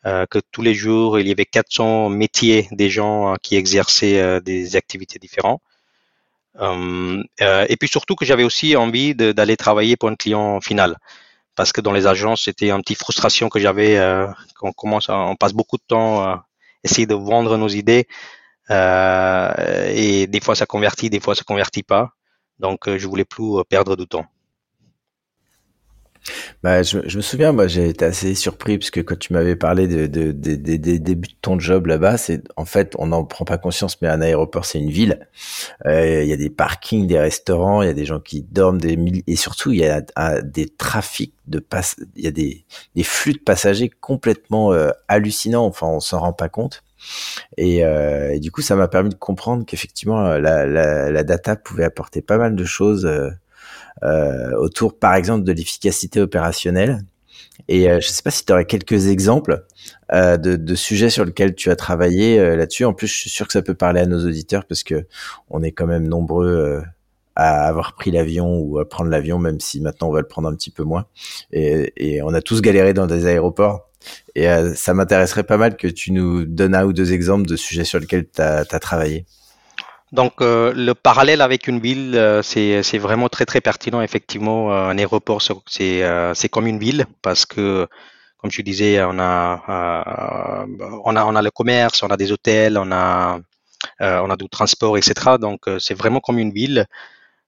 que 0.04 0.38
tous 0.52 0.62
les 0.62 0.74
jours, 0.74 1.18
il 1.18 1.28
y 1.28 1.32
avait 1.32 1.44
400 1.44 2.08
métiers 2.08 2.66
des 2.72 2.88
gens 2.88 3.34
qui 3.42 3.56
exerçaient 3.56 4.40
des 4.40 4.74
activités 4.76 5.18
différentes. 5.18 5.60
et 6.60 7.76
puis 7.78 7.88
surtout 7.88 8.14
que 8.14 8.24
j'avais 8.24 8.44
aussi 8.44 8.74
envie 8.76 9.14
d'aller 9.14 9.56
travailler 9.56 9.96
pour 9.96 10.08
un 10.08 10.16
client 10.16 10.60
final. 10.60 10.96
Parce 11.56 11.72
que 11.72 11.80
dans 11.82 11.92
les 11.92 12.06
agences, 12.06 12.44
c'était 12.44 12.70
une 12.70 12.80
petite 12.82 12.98
frustration 12.98 13.48
que 13.50 13.58
j'avais. 13.58 13.98
qu'on 14.58 14.72
commence, 14.72 15.08
on 15.10 15.36
passe 15.36 15.52
beaucoup 15.52 15.76
de 15.76 15.84
temps 15.86 16.22
à 16.22 16.46
essayer 16.84 17.06
de 17.06 17.14
vendre 17.14 17.56
nos 17.58 17.68
idées 17.68 18.06
euh, 18.70 19.92
et 19.94 20.26
des 20.26 20.40
fois 20.40 20.54
ça 20.54 20.66
convertit, 20.66 21.10
des 21.10 21.20
fois 21.20 21.34
ça 21.34 21.44
convertit 21.44 21.82
pas. 21.82 22.12
Donc 22.58 22.88
euh, 22.88 22.98
je 22.98 23.06
voulais 23.06 23.24
plus 23.24 23.58
euh, 23.58 23.64
perdre 23.64 23.96
de 23.96 24.04
temps. 24.04 24.26
Bah, 26.62 26.82
je, 26.82 26.98
me 26.98 27.22
souviens, 27.22 27.52
moi, 27.52 27.68
j'ai 27.68 27.88
été 27.88 28.04
assez 28.04 28.34
surpris 28.34 28.76
parce 28.76 28.90
que 28.90 29.00
quand 29.00 29.18
tu 29.18 29.32
m'avais 29.32 29.56
parlé 29.56 29.86
des 29.86 30.08
de, 30.08 30.32
de, 30.32 30.56
de, 30.56 30.76
débuts 30.76 31.28
de 31.28 31.34
ton 31.40 31.58
job 31.58 31.86
là-bas, 31.86 32.18
c'est 32.18 32.42
en 32.56 32.66
fait, 32.66 32.92
on 32.98 33.06
n'en 33.06 33.24
prend 33.24 33.46
pas 33.46 33.56
conscience, 33.56 34.02
mais 34.02 34.08
un 34.08 34.20
aéroport, 34.20 34.66
c'est 34.66 34.78
une 34.78 34.90
ville. 34.90 35.26
Il 35.86 36.26
y 36.26 36.32
a 36.32 36.36
des 36.36 36.50
parkings, 36.50 37.06
des 37.06 37.18
restaurants, 37.18 37.80
il 37.80 37.86
y 37.86 37.90
a 37.90 37.94
des 37.94 38.04
gens 38.04 38.20
qui 38.20 38.42
dorment, 38.42 38.78
des 38.78 38.96
milliers, 38.96 39.24
et 39.26 39.36
surtout, 39.36 39.72
il 39.72 39.78
y 39.78 39.86
a 39.86 40.42
des 40.42 40.68
trafics 40.68 41.34
de 41.46 41.60
passe, 41.60 41.96
il 42.16 42.24
y 42.24 42.28
a 42.28 42.32
des, 42.32 42.66
des 42.94 43.04
flux 43.04 43.32
de 43.32 43.38
passagers 43.38 43.88
complètement 43.88 44.72
hallucinants. 45.06 45.64
Enfin, 45.64 45.86
on 45.86 46.00
s'en 46.00 46.18
rend 46.20 46.34
pas 46.34 46.50
compte. 46.50 46.82
Et, 47.56 47.84
euh, 47.84 48.38
du 48.38 48.50
coup, 48.50 48.62
ça 48.62 48.76
m'a 48.76 48.88
permis 48.88 49.10
de 49.10 49.14
comprendre 49.14 49.64
qu'effectivement, 49.66 50.26
euh, 50.26 50.38
la, 50.38 50.66
la, 50.66 51.10
la, 51.10 51.24
data 51.24 51.56
pouvait 51.56 51.84
apporter 51.84 52.22
pas 52.22 52.38
mal 52.38 52.54
de 52.54 52.64
choses 52.64 53.06
euh, 53.06 53.30
euh, 54.02 54.52
autour, 54.56 54.98
par 54.98 55.14
exemple, 55.14 55.44
de 55.44 55.52
l'efficacité 55.52 56.20
opérationnelle. 56.20 57.02
Et 57.68 57.84
je 57.84 57.94
ne 57.94 58.00
sais 58.00 58.22
pas 58.22 58.30
si 58.30 58.44
tu 58.44 58.52
aurais 58.52 58.64
quelques 58.64 59.08
exemples 59.08 59.64
de, 60.12 60.36
de, 60.36 60.74
sujets 60.76 61.10
sur 61.10 61.24
lesquels 61.24 61.56
tu 61.56 61.70
as 61.70 61.76
travaillé 61.76 62.56
là-dessus. 62.56 62.84
En 62.84 62.94
plus, 62.94 63.08
je 63.08 63.14
suis 63.14 63.30
sûr 63.30 63.46
que 63.46 63.52
ça 63.52 63.62
peut 63.62 63.74
parler 63.74 64.00
à 64.00 64.06
nos 64.06 64.24
auditeurs 64.24 64.64
parce 64.64 64.84
que 64.84 65.06
on 65.50 65.62
est 65.64 65.72
quand 65.72 65.86
même 65.86 66.06
nombreux 66.06 66.82
à 67.38 67.68
avoir 67.68 67.94
pris 67.94 68.10
l'avion 68.10 68.58
ou 68.58 68.80
à 68.80 68.88
prendre 68.88 69.10
l'avion, 69.10 69.38
même 69.38 69.60
si 69.60 69.80
maintenant 69.80 70.08
on 70.08 70.12
va 70.12 70.20
le 70.20 70.26
prendre 70.26 70.48
un 70.48 70.54
petit 70.54 70.72
peu 70.72 70.82
moins. 70.82 71.06
Et, 71.52 72.20
on 72.22 72.34
a 72.34 72.42
tous 72.42 72.60
galéré 72.60 72.92
dans 72.92 73.06
des 73.06 73.26
aéroports. 73.26 73.88
Et 74.34 74.48
euh, 74.48 74.74
ça 74.74 74.92
m'intéresserait 74.92 75.44
pas 75.44 75.56
mal 75.56 75.76
que 75.76 75.86
tu 75.86 76.12
nous 76.12 76.44
donnes 76.44 76.74
un 76.74 76.84
ou 76.84 76.92
deux 76.92 77.12
exemples 77.12 77.46
de 77.46 77.54
sujets 77.54 77.84
sur 77.84 78.00
lesquels 78.00 78.26
tu 78.28 78.42
as, 78.42 78.64
travaillé. 78.80 79.24
Donc 80.10 80.40
euh, 80.40 80.72
le 80.74 80.94
parallèle 80.94 81.40
avec 81.40 81.68
une 81.68 81.78
ville, 81.78 82.16
euh, 82.16 82.42
c'est 82.42 82.98
vraiment 82.98 83.28
très 83.28 83.46
très 83.46 83.60
pertinent. 83.60 84.02
Effectivement, 84.02 84.72
un 84.72 84.98
aéroport, 84.98 85.40
c'est 85.68 86.48
comme 86.50 86.66
une 86.66 86.80
ville 86.80 87.06
parce 87.22 87.46
que, 87.46 87.86
comme 88.38 88.50
tu 88.50 88.64
disais, 88.64 89.00
on 89.04 89.18
a, 89.20 90.64
on 91.04 91.14
a, 91.14 91.24
on 91.24 91.36
a 91.36 91.42
le 91.42 91.50
commerce, 91.52 92.02
on 92.02 92.08
a 92.08 92.16
des 92.16 92.32
hôtels, 92.32 92.78
on 92.78 92.90
a, 92.90 93.38
on 94.00 94.30
a 94.30 94.36
du 94.36 94.48
transport, 94.48 94.98
etc. 94.98 95.36
Donc 95.40 95.66
c'est 95.78 95.94
vraiment 95.94 96.18
comme 96.18 96.40
une 96.40 96.52
ville. 96.52 96.88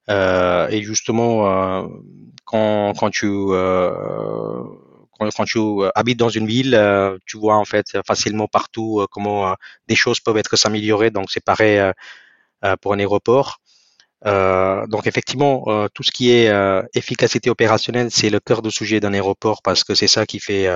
Euh, 0.09 0.67
et 0.69 0.81
justement, 0.83 1.47
euh, 1.47 1.87
quand, 2.45 3.09
tu 3.11 3.27
euh, 3.27 4.63
habites 5.95 6.19
dans 6.19 6.29
une 6.29 6.47
ville, 6.47 6.79
tu 7.25 7.37
vois 7.37 7.55
en 7.55 7.65
fait 7.65 7.97
facilement 8.05 8.47
partout 8.47 9.05
comment 9.11 9.55
des 9.87 9.95
choses 9.95 10.19
peuvent 10.19 10.37
être 10.37 10.55
s'améliorer. 10.55 11.11
Donc 11.11 11.31
c'est 11.31 11.43
pareil 11.43 11.79
pour 12.81 12.93
un 12.93 12.99
aéroport. 12.99 13.59
Donc 14.25 15.07
effectivement, 15.07 15.87
tout 15.93 16.03
ce 16.03 16.11
qui 16.11 16.31
est 16.31 16.51
efficacité 16.93 17.49
opérationnelle, 17.49 18.11
c'est 18.11 18.29
le 18.29 18.39
cœur 18.39 18.61
de 18.61 18.69
sujet 18.69 18.99
d'un 18.99 19.13
aéroport 19.13 19.61
parce 19.61 19.83
que 19.83 19.95
c'est 19.95 20.07
ça 20.07 20.25
qui 20.25 20.39
fait 20.39 20.67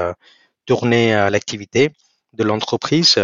tourner 0.65 1.12
l'activité 1.32 1.91
de 2.34 2.44
l'entreprise. 2.44 3.17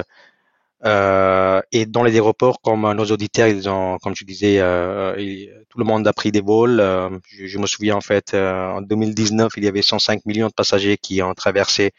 Euh, 0.84 1.62
et 1.72 1.86
dans 1.86 2.04
les 2.04 2.14
aéroports, 2.14 2.60
comme 2.62 2.92
nos 2.94 3.06
auditeurs, 3.06 3.48
ils 3.48 3.70
ont, 3.70 3.98
comme 4.00 4.16
je 4.16 4.26
disais, 4.26 4.58
euh, 4.60 5.16
tout 5.70 5.78
le 5.78 5.86
monde 5.86 6.08
a 6.08 6.14
pris 6.14 6.32
des 6.32 6.42
vols. 6.42 6.80
Euh, 6.80 7.10
je, 7.30 7.58
me 7.60 7.68
souviens 7.68 7.96
en 7.96 8.02
fait, 8.02 8.34
euh, 8.34 8.72
en 8.72 8.82
2019, 8.82 9.54
il 9.58 9.64
y 9.64 9.68
avait 9.68 9.82
105 9.82 10.26
millions 10.26 10.48
de 10.48 10.54
passagers 10.54 10.98
qui 10.98 11.22
ont 11.22 11.34
traversé 11.34 11.92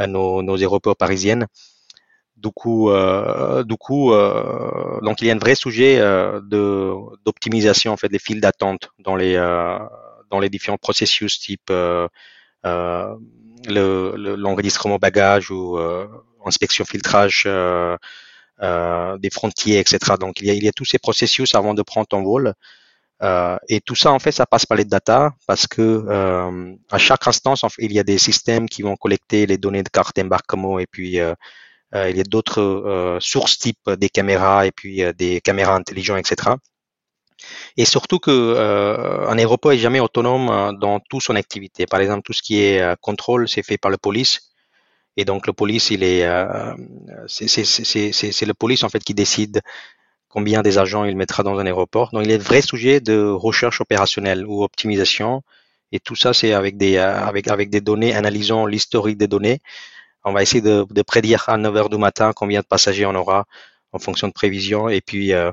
euh, 0.00 0.06
nos, 0.06 0.42
nos, 0.42 0.56
aéroports 0.56 0.96
parisiennes. 0.96 1.46
Du 2.36 2.50
coup, 2.50 2.88
du 3.66 3.76
coup, 3.76 4.12
donc 4.12 5.20
il 5.20 5.26
y 5.26 5.30
a 5.32 5.34
un 5.34 5.38
vrai 5.38 5.56
sujet 5.56 5.98
de 5.98 6.94
d'optimisation 7.24 7.92
en 7.92 7.96
fait 7.96 8.08
des 8.08 8.20
files 8.20 8.40
d'attente 8.40 8.90
dans 9.00 9.16
les 9.16 9.34
dans 10.30 10.38
les 10.38 10.48
différents 10.48 10.76
processus 10.76 11.40
type 11.40 11.72
l'enregistrement 12.62 14.94
le, 14.94 15.00
bagage 15.00 15.50
ou 15.50 15.76
inspection 16.48 16.84
filtrage 16.84 17.44
euh, 17.46 17.96
euh, 18.62 19.16
des 19.18 19.30
frontières, 19.30 19.80
etc. 19.80 19.98
Donc 20.18 20.40
il 20.40 20.64
y, 20.64 20.68
a, 20.68 20.72
tous 20.72 20.84
ces 20.84 20.98
processus 20.98 21.54
avant 21.54 21.74
de 21.74 21.82
prendre 21.82 22.08
ton 22.08 22.22
vol. 22.22 22.54
Euh, 23.22 23.56
et 23.68 23.80
tout 23.80 23.96
ça, 23.96 24.12
en 24.12 24.18
fait, 24.18 24.32
ça 24.32 24.46
passe 24.46 24.66
par 24.66 24.76
les 24.76 24.84
data 24.84 25.32
parce 25.46 25.66
que 25.66 26.04
à 26.90 26.98
chaque 26.98 27.26
instance, 27.26 27.64
il 27.78 27.92
y 27.92 27.98
a 28.00 28.04
des 28.04 28.18
systèmes 28.18 28.68
qui 28.68 28.82
vont 28.82 28.96
collecter 28.96 29.46
les 29.46 29.58
données 29.58 29.82
de 29.82 29.88
carte 29.88 30.16
d'embarquement 30.16 30.78
et 30.78 30.86
puis 30.86 31.12
il 31.12 32.16
y 32.16 32.20
a 32.20 32.24
d'autres 32.24 33.18
sources 33.20 33.58
type 33.58 33.90
des 33.90 34.08
caméras 34.08 34.66
et 34.66 34.72
puis 34.72 35.02
des 35.14 35.40
caméras 35.40 35.74
intelligentes, 35.74 36.18
etc. 36.18 36.56
Et 37.76 37.84
surtout 37.84 38.18
que 38.18 38.56
un 39.28 39.38
aéroport 39.38 39.72
est 39.72 39.78
jamais 39.78 40.00
autonome 40.00 40.76
dans 40.80 41.00
toute 41.00 41.22
son 41.22 41.36
activité. 41.36 41.86
Par 41.86 42.00
exemple, 42.00 42.22
tout 42.22 42.32
ce 42.32 42.42
qui 42.42 42.60
est 42.60 42.96
contrôle, 43.00 43.48
c'est 43.48 43.62
fait 43.62 43.78
par 43.78 43.90
la 43.90 43.98
police. 43.98 44.48
Et 45.18 45.24
donc 45.24 45.48
le 45.48 45.52
police, 45.52 45.90
il 45.90 46.04
est, 46.04 46.24
euh, 46.24 46.72
c'est 47.26 48.46
le 48.46 48.54
police 48.54 48.84
en 48.84 48.88
fait 48.88 49.02
qui 49.02 49.14
décide 49.14 49.62
combien 50.28 50.62
des 50.62 50.78
agents 50.78 51.04
il 51.04 51.16
mettra 51.16 51.42
dans 51.42 51.58
un 51.58 51.66
aéroport. 51.66 52.10
Donc 52.12 52.24
il 52.24 52.30
est 52.30 52.38
vrai 52.38 52.62
sujet 52.62 53.00
de 53.00 53.18
recherche 53.28 53.80
opérationnelle 53.80 54.46
ou 54.46 54.62
optimisation. 54.62 55.42
Et 55.90 55.98
tout 55.98 56.14
ça, 56.14 56.32
c'est 56.32 56.52
avec 56.52 56.76
des, 56.76 56.98
euh, 56.98 57.80
données, 57.80 58.14
analysant 58.14 58.64
l'historique 58.64 59.18
des 59.18 59.26
données. 59.26 59.58
On 60.24 60.32
va 60.32 60.42
essayer 60.42 60.60
de, 60.60 60.86
de, 60.88 61.02
prédire 61.02 61.48
à 61.48 61.56
9 61.56 61.76
heures 61.76 61.88
du 61.88 61.98
matin 61.98 62.32
combien 62.32 62.60
de 62.60 62.66
passagers 62.66 63.04
on 63.04 63.14
aura 63.16 63.46
en 63.90 63.98
fonction 63.98 64.28
de 64.28 64.32
prévision. 64.32 64.88
Et 64.88 65.00
puis, 65.00 65.32
euh, 65.32 65.50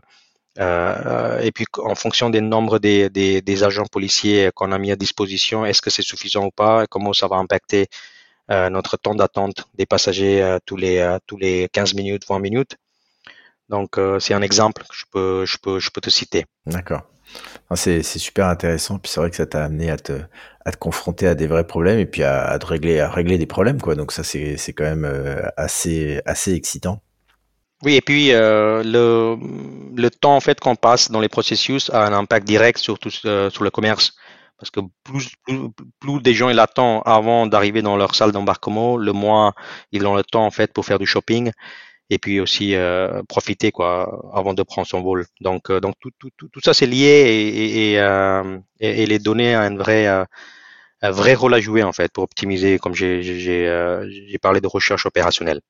en 1.79 1.95
fonction 1.95 2.29
des 2.29 2.41
nombres 2.41 2.77
des, 2.77 3.63
agents 3.63 3.88
policiers 3.91 4.51
qu'on 4.53 4.72
a 4.72 4.77
mis 4.77 4.91
à 4.91 4.95
disposition, 4.95 5.65
est-ce 5.65 5.81
que 5.81 5.89
c'est 5.89 6.03
suffisant 6.03 6.45
ou 6.45 6.51
pas? 6.51 6.86
Comment 6.88 7.13
ça 7.13 7.27
va 7.27 7.38
impacter 7.38 7.88
notre 8.49 8.97
temps 8.97 9.15
d'attente 9.15 9.65
des 9.75 9.85
passagers 9.85 10.41
euh, 10.41 10.59
tous 10.65 10.77
les 10.77 10.99
euh, 10.99 11.17
tous 11.27 11.37
les 11.37 11.67
15 11.71 11.93
minutes, 11.95 12.23
20 12.27 12.39
minutes. 12.39 12.77
Donc 13.69 13.99
c'est 14.19 14.35
un 14.35 14.43
exemple 14.43 14.83
que 14.83 14.93
je 14.93 15.05
peux 15.11 15.45
je 15.45 15.57
peux 15.57 15.79
je 15.79 15.89
peux 15.89 16.01
te 16.01 16.11
citer. 16.11 16.45
D'accord. 16.67 17.01
C'est 17.73 18.03
super 18.03 18.47
intéressant. 18.47 18.99
Puis 18.99 19.11
c'est 19.11 19.19
vrai 19.19 19.31
que 19.31 19.35
ça 19.35 19.47
t'a 19.47 19.63
amené 19.63 19.89
à 19.89 19.97
te, 19.97 20.13
à 20.63 20.71
te 20.71 20.77
confronter 20.77 21.27
à 21.27 21.33
des 21.33 21.47
vrais 21.47 21.65
problèmes 21.65 21.97
et 21.97 22.05
puis 22.05 22.21
à, 22.21 22.45
à 22.45 22.59
te 22.59 22.67
régler, 22.67 22.99
à 22.99 23.09
régler 23.09 23.39
des 23.39 23.47
problèmes, 23.47 23.81
quoi. 23.81 23.95
Donc 23.95 24.11
ça, 24.11 24.23
c'est 24.23 24.73
quand 24.73 24.83
même 24.83 25.51
assez, 25.57 26.21
assez 26.25 26.53
excitant. 26.53 27.01
Oui, 27.83 27.95
et 27.95 28.01
puis 28.01 28.31
euh, 28.31 28.83
le, 28.83 29.37
le 29.95 30.09
temps 30.09 30.35
en 30.35 30.39
fait 30.39 30.59
qu'on 30.59 30.75
passe 30.75 31.11
dans 31.11 31.19
les 31.19 31.29
processus 31.29 31.89
a 31.91 32.05
un 32.05 32.13
impact 32.13 32.47
direct 32.47 32.79
sur 32.79 32.97
tout, 32.99 33.11
sur 33.11 33.63
le 33.63 33.69
commerce. 33.69 34.15
Parce 34.57 34.71
que 34.71 34.79
plus, 35.03 35.33
plus, 36.00 36.21
des 36.21 36.33
gens 36.33 36.50
ils 36.50 36.59
attendent 36.59 37.01
avant 37.05 37.45
d'arriver 37.47 37.81
dans 37.81 37.97
leur 37.97 38.15
salle 38.15 38.31
d'embarquement, 38.31 38.97
le 38.97 39.12
moins 39.12 39.53
ils 39.91 40.05
ont 40.07 40.15
le 40.15 40.24
temps 40.24 40.45
en 40.45 40.51
fait 40.51 40.71
pour 40.74 40.85
faire 40.85 41.00
du 41.00 41.05
shopping 41.05 41.51
et 42.09 42.19
puis 42.19 42.39
aussi 42.39 42.75
euh, 42.75 43.24
profiter 43.27 43.71
quoi 43.71 44.21
avant 44.33 44.53
de 44.53 44.63
prendre 44.63 44.88
son 44.88 45.01
vol. 45.01 45.25
Donc 45.41 45.69
euh, 45.69 45.79
donc 45.79 45.95
tout, 46.00 46.12
tout, 46.19 46.29
tout, 46.38 46.47
tout 46.50 46.62
ça 46.63 46.74
c'est 46.74 46.85
lié 46.85 47.05
et, 47.05 47.93
et, 47.93 48.00
euh, 48.00 48.57
et, 48.79 49.05
les 49.05 49.19
données 49.19 49.55
ont 49.57 49.59
un 49.62 49.75
vrai 49.75 50.07
un 50.07 51.12
vrai 51.12 51.33
rôle 51.35 51.53
à 51.53 51.59
jouer 51.62 51.83
en 51.83 51.93
fait 51.93 52.12
pour 52.12 52.24
optimiser 52.24 52.79
comme 52.79 52.95
j'ai 52.95 53.21
j'ai 53.24 54.38
parlé 54.41 54.62
de 54.62 54.67
recherche 54.67 55.05
opérationnelle. 55.05 55.62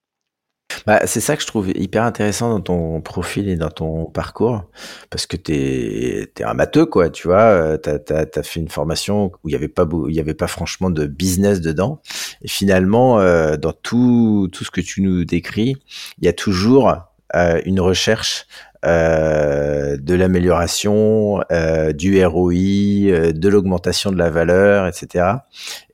Bah, 0.86 1.06
c'est 1.06 1.20
ça 1.20 1.36
que 1.36 1.42
je 1.42 1.46
trouve 1.46 1.70
hyper 1.70 2.02
intéressant 2.02 2.50
dans 2.50 2.60
ton 2.60 3.00
profil 3.00 3.48
et 3.48 3.56
dans 3.56 3.70
ton 3.70 4.06
parcours, 4.06 4.64
parce 5.10 5.26
que 5.26 5.36
t'es 5.36 6.30
es 6.38 6.44
un 6.44 6.54
matheux, 6.54 6.86
quoi, 6.86 7.10
tu 7.10 7.28
vois, 7.28 7.42
euh, 7.42 7.76
t'as 7.76 7.98
as, 8.34 8.42
fait 8.42 8.60
une 8.60 8.68
formation 8.68 9.32
où 9.44 9.48
il 9.48 9.52
y 9.52 9.54
avait 9.54 9.68
pas 9.68 9.86
il 10.08 10.14
y 10.14 10.20
avait 10.20 10.34
pas 10.34 10.46
franchement 10.46 10.90
de 10.90 11.06
business 11.06 11.60
dedans, 11.60 12.00
et 12.42 12.48
finalement, 12.48 13.20
euh, 13.20 13.56
dans 13.56 13.72
tout 13.72 14.48
tout 14.52 14.64
ce 14.64 14.70
que 14.70 14.80
tu 14.80 15.02
nous 15.02 15.24
décris, 15.24 15.76
il 16.20 16.24
y 16.24 16.28
a 16.28 16.32
toujours 16.32 16.92
une 17.34 17.80
recherche 17.80 18.46
euh, 18.86 19.96
de 19.96 20.14
l'amélioration, 20.14 21.42
euh, 21.50 21.92
du 21.92 22.24
ROI, 22.24 22.52
euh, 22.52 23.32
de 23.32 23.48
l'augmentation 23.48 24.12
de 24.12 24.16
la 24.16 24.30
valeur, 24.30 24.86
etc. 24.86 25.24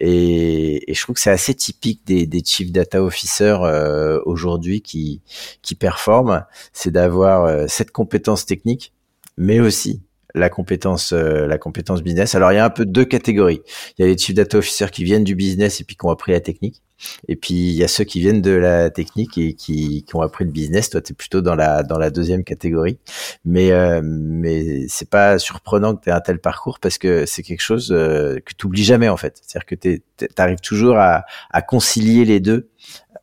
Et, 0.00 0.90
et 0.90 0.94
je 0.94 1.00
trouve 1.02 1.14
que 1.14 1.20
c'est 1.20 1.30
assez 1.30 1.54
typique 1.54 2.02
des, 2.06 2.26
des 2.26 2.42
chief 2.44 2.70
data 2.70 3.02
officers 3.02 3.62
euh, 3.62 4.20
aujourd'hui 4.26 4.82
qui 4.82 5.22
qui 5.62 5.74
performent, 5.74 6.44
c'est 6.72 6.90
d'avoir 6.90 7.68
cette 7.68 7.92
compétence 7.92 8.44
technique, 8.46 8.92
mais 9.38 9.60
aussi 9.60 10.02
la 10.34 10.48
compétence 10.50 11.12
la 11.12 11.58
compétence 11.58 12.02
business. 12.02 12.34
Alors 12.34 12.52
il 12.52 12.56
y 12.56 12.58
a 12.58 12.64
un 12.64 12.70
peu 12.70 12.84
deux 12.84 13.04
catégories. 13.04 13.62
Il 13.96 14.02
y 14.02 14.04
a 14.04 14.10
les 14.10 14.18
chief 14.18 14.34
data 14.34 14.58
officers 14.58 14.90
qui 14.90 15.04
viennent 15.04 15.24
du 15.24 15.34
business 15.34 15.80
et 15.80 15.84
puis 15.84 15.96
qui 15.96 16.04
ont 16.04 16.10
appris 16.10 16.32
la 16.32 16.40
technique. 16.40 16.82
Et 17.28 17.36
puis 17.36 17.54
il 17.54 17.74
y 17.74 17.84
a 17.84 17.88
ceux 17.88 18.04
qui 18.04 18.20
viennent 18.20 18.42
de 18.42 18.52
la 18.52 18.90
technique 18.90 19.38
et 19.38 19.54
qui, 19.54 20.04
qui 20.04 20.16
ont 20.16 20.22
appris 20.22 20.44
le 20.44 20.50
business. 20.50 20.90
Toi, 20.90 21.00
tu 21.00 21.12
es 21.12 21.14
plutôt 21.14 21.40
dans 21.40 21.54
la 21.54 21.82
dans 21.82 21.98
la 21.98 22.10
deuxième 22.10 22.44
catégorie. 22.44 22.98
Mais 23.44 23.72
euh, 23.72 24.00
mais 24.02 24.86
c'est 24.88 25.08
pas 25.08 25.38
surprenant 25.38 25.94
que 25.96 26.04
tu 26.04 26.10
aies 26.10 26.12
un 26.12 26.20
tel 26.20 26.38
parcours 26.38 26.78
parce 26.80 26.98
que 26.98 27.26
c'est 27.26 27.42
quelque 27.42 27.60
chose 27.60 27.92
euh, 27.92 28.38
que 28.44 28.52
tu 28.56 28.66
oublies 28.66 28.84
jamais 28.84 29.08
en 29.08 29.16
fait. 29.16 29.40
C'est-à-dire 29.42 29.66
que 29.66 29.74
tu 29.74 30.02
arrives 30.36 30.60
toujours 30.60 30.98
à, 30.98 31.24
à 31.50 31.62
concilier 31.62 32.24
les 32.24 32.40
deux 32.40 32.68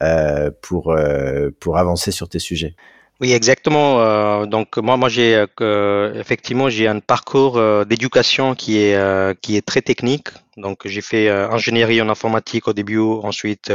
euh, 0.02 0.50
pour 0.62 0.92
euh, 0.92 1.50
pour 1.60 1.78
avancer 1.78 2.12
sur 2.12 2.30
tes 2.30 2.40
sujets. 2.40 2.76
Oui, 3.22 3.34
exactement. 3.34 4.00
Euh, 4.02 4.46
donc 4.46 4.78
moi, 4.78 4.96
moi 4.96 5.10
j'ai 5.10 5.46
euh, 5.62 6.14
effectivement 6.14 6.70
j'ai 6.70 6.88
un 6.88 7.00
parcours 7.02 7.58
euh, 7.58 7.84
d'éducation 7.84 8.56
qui 8.56 8.78
est 8.78 8.96
qui 9.42 9.58
est 9.58 9.66
très 9.66 9.82
technique. 9.82 10.30
Donc 10.56 10.88
j'ai 10.88 11.02
fait 11.02 11.30
ingénierie 11.30 12.02
en 12.02 12.10
informatique 12.10 12.68
au 12.70 12.74
début. 12.74 13.00
Ensuite, 13.00 13.72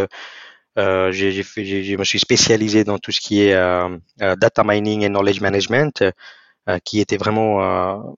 j'ai 0.77 1.43
fait, 1.43 1.65
je 1.85 1.97
me 1.97 2.05
suis 2.05 2.19
spécialisé 2.19 2.85
dans 2.85 2.99
tout 2.99 3.13
ce 3.13 3.21
qui 3.21 3.43
est 3.43 3.55
data 4.19 4.63
mining 4.65 5.03
et 5.03 5.09
knowledge 5.09 5.41
management, 5.41 6.05
qui 6.85 7.01
était 7.01 7.17
vraiment 7.19 7.59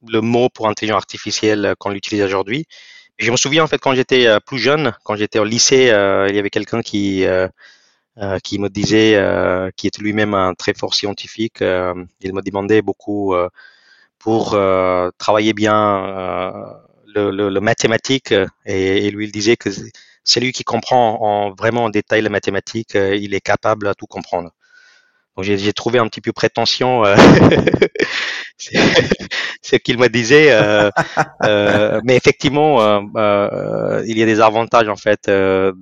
le 0.08 0.20
mot 0.20 0.48
pour 0.48 0.68
intelligence 0.68 0.98
artificielle 0.98 1.74
qu'on 1.78 1.90
l'utilise 1.90 2.22
aujourd'hui. 2.22 2.66
Je 3.18 3.30
me 3.30 3.36
souviens 3.36 3.64
en 3.64 3.66
fait 3.68 3.78
quand 3.78 3.94
j'étais 3.94 4.26
plus 4.46 4.58
jeune, 4.58 4.92
quand 5.04 5.16
j'étais 5.16 5.38
au 5.38 5.44
lycée, 5.44 5.86
il 6.28 6.34
y 6.36 6.38
avait 6.38 6.50
quelqu'un 6.50 6.82
qui 6.82 7.24
euh, 8.18 8.38
qui 8.38 8.58
me 8.58 8.70
disait, 8.70 9.14
euh, 9.16 9.70
qui 9.76 9.86
était 9.86 10.00
lui-même 10.00 10.32
un 10.32 10.54
très 10.54 10.72
fort 10.72 10.94
scientifique, 10.94 11.60
euh, 11.60 11.92
il 12.20 12.32
me 12.32 12.40
demandait 12.40 12.80
beaucoup 12.80 13.34
pour 14.18 14.50
travailler 15.18 15.52
bien 15.52 16.72
le, 17.14 17.30
le, 17.30 17.50
le, 17.50 17.60
mathématique 17.60 18.32
et, 18.64 19.06
et, 19.06 19.10
lui 19.10 19.26
il 19.26 19.32
disait 19.32 19.56
que 19.56 19.70
celui 20.24 20.52
qui 20.52 20.64
comprend 20.64 21.20
en, 21.22 21.54
vraiment 21.54 21.84
en 21.84 21.90
détail 21.90 22.22
les 22.22 22.28
mathématiques, 22.28 22.94
il 22.94 23.34
est 23.34 23.40
capable 23.40 23.86
à 23.86 23.94
tout 23.94 24.06
comprendre. 24.06 24.50
Donc 25.36 25.44
j'ai 25.44 25.72
trouvé 25.74 25.98
un 25.98 26.08
petit 26.08 26.22
peu 26.22 26.32
prétention 26.32 27.04
ce 29.62 29.76
qu'il 29.76 29.98
me 29.98 30.08
disait, 30.08 30.50
mais 32.04 32.16
effectivement, 32.16 33.00
il 34.06 34.18
y 34.18 34.22
a 34.22 34.26
des 34.26 34.40
avantages 34.40 34.88
en 34.88 34.96
fait 34.96 35.26
de, 35.28 35.74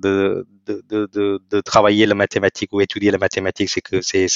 de, 0.65 0.83
de, 0.89 1.41
de, 1.49 1.61
travailler 1.61 2.05
la 2.05 2.15
mathématique 2.15 2.73
ou 2.73 2.81
étudier 2.81 3.11
la 3.11 3.17
mathématique, 3.17 3.69
c'est 3.69 3.81
que 3.81 4.01
c'est 4.01 4.27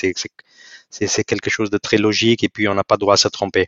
c'est 0.89 1.23
quelque 1.23 1.49
chose 1.49 1.69
de 1.69 1.77
très 1.77 1.97
logique 1.97 2.43
et 2.43 2.49
puis 2.49 2.67
on 2.67 2.73
n'a 2.75 2.83
pas 2.83 2.97
droit 2.97 3.15
à 3.15 3.17
se 3.17 3.27
tromper. 3.27 3.67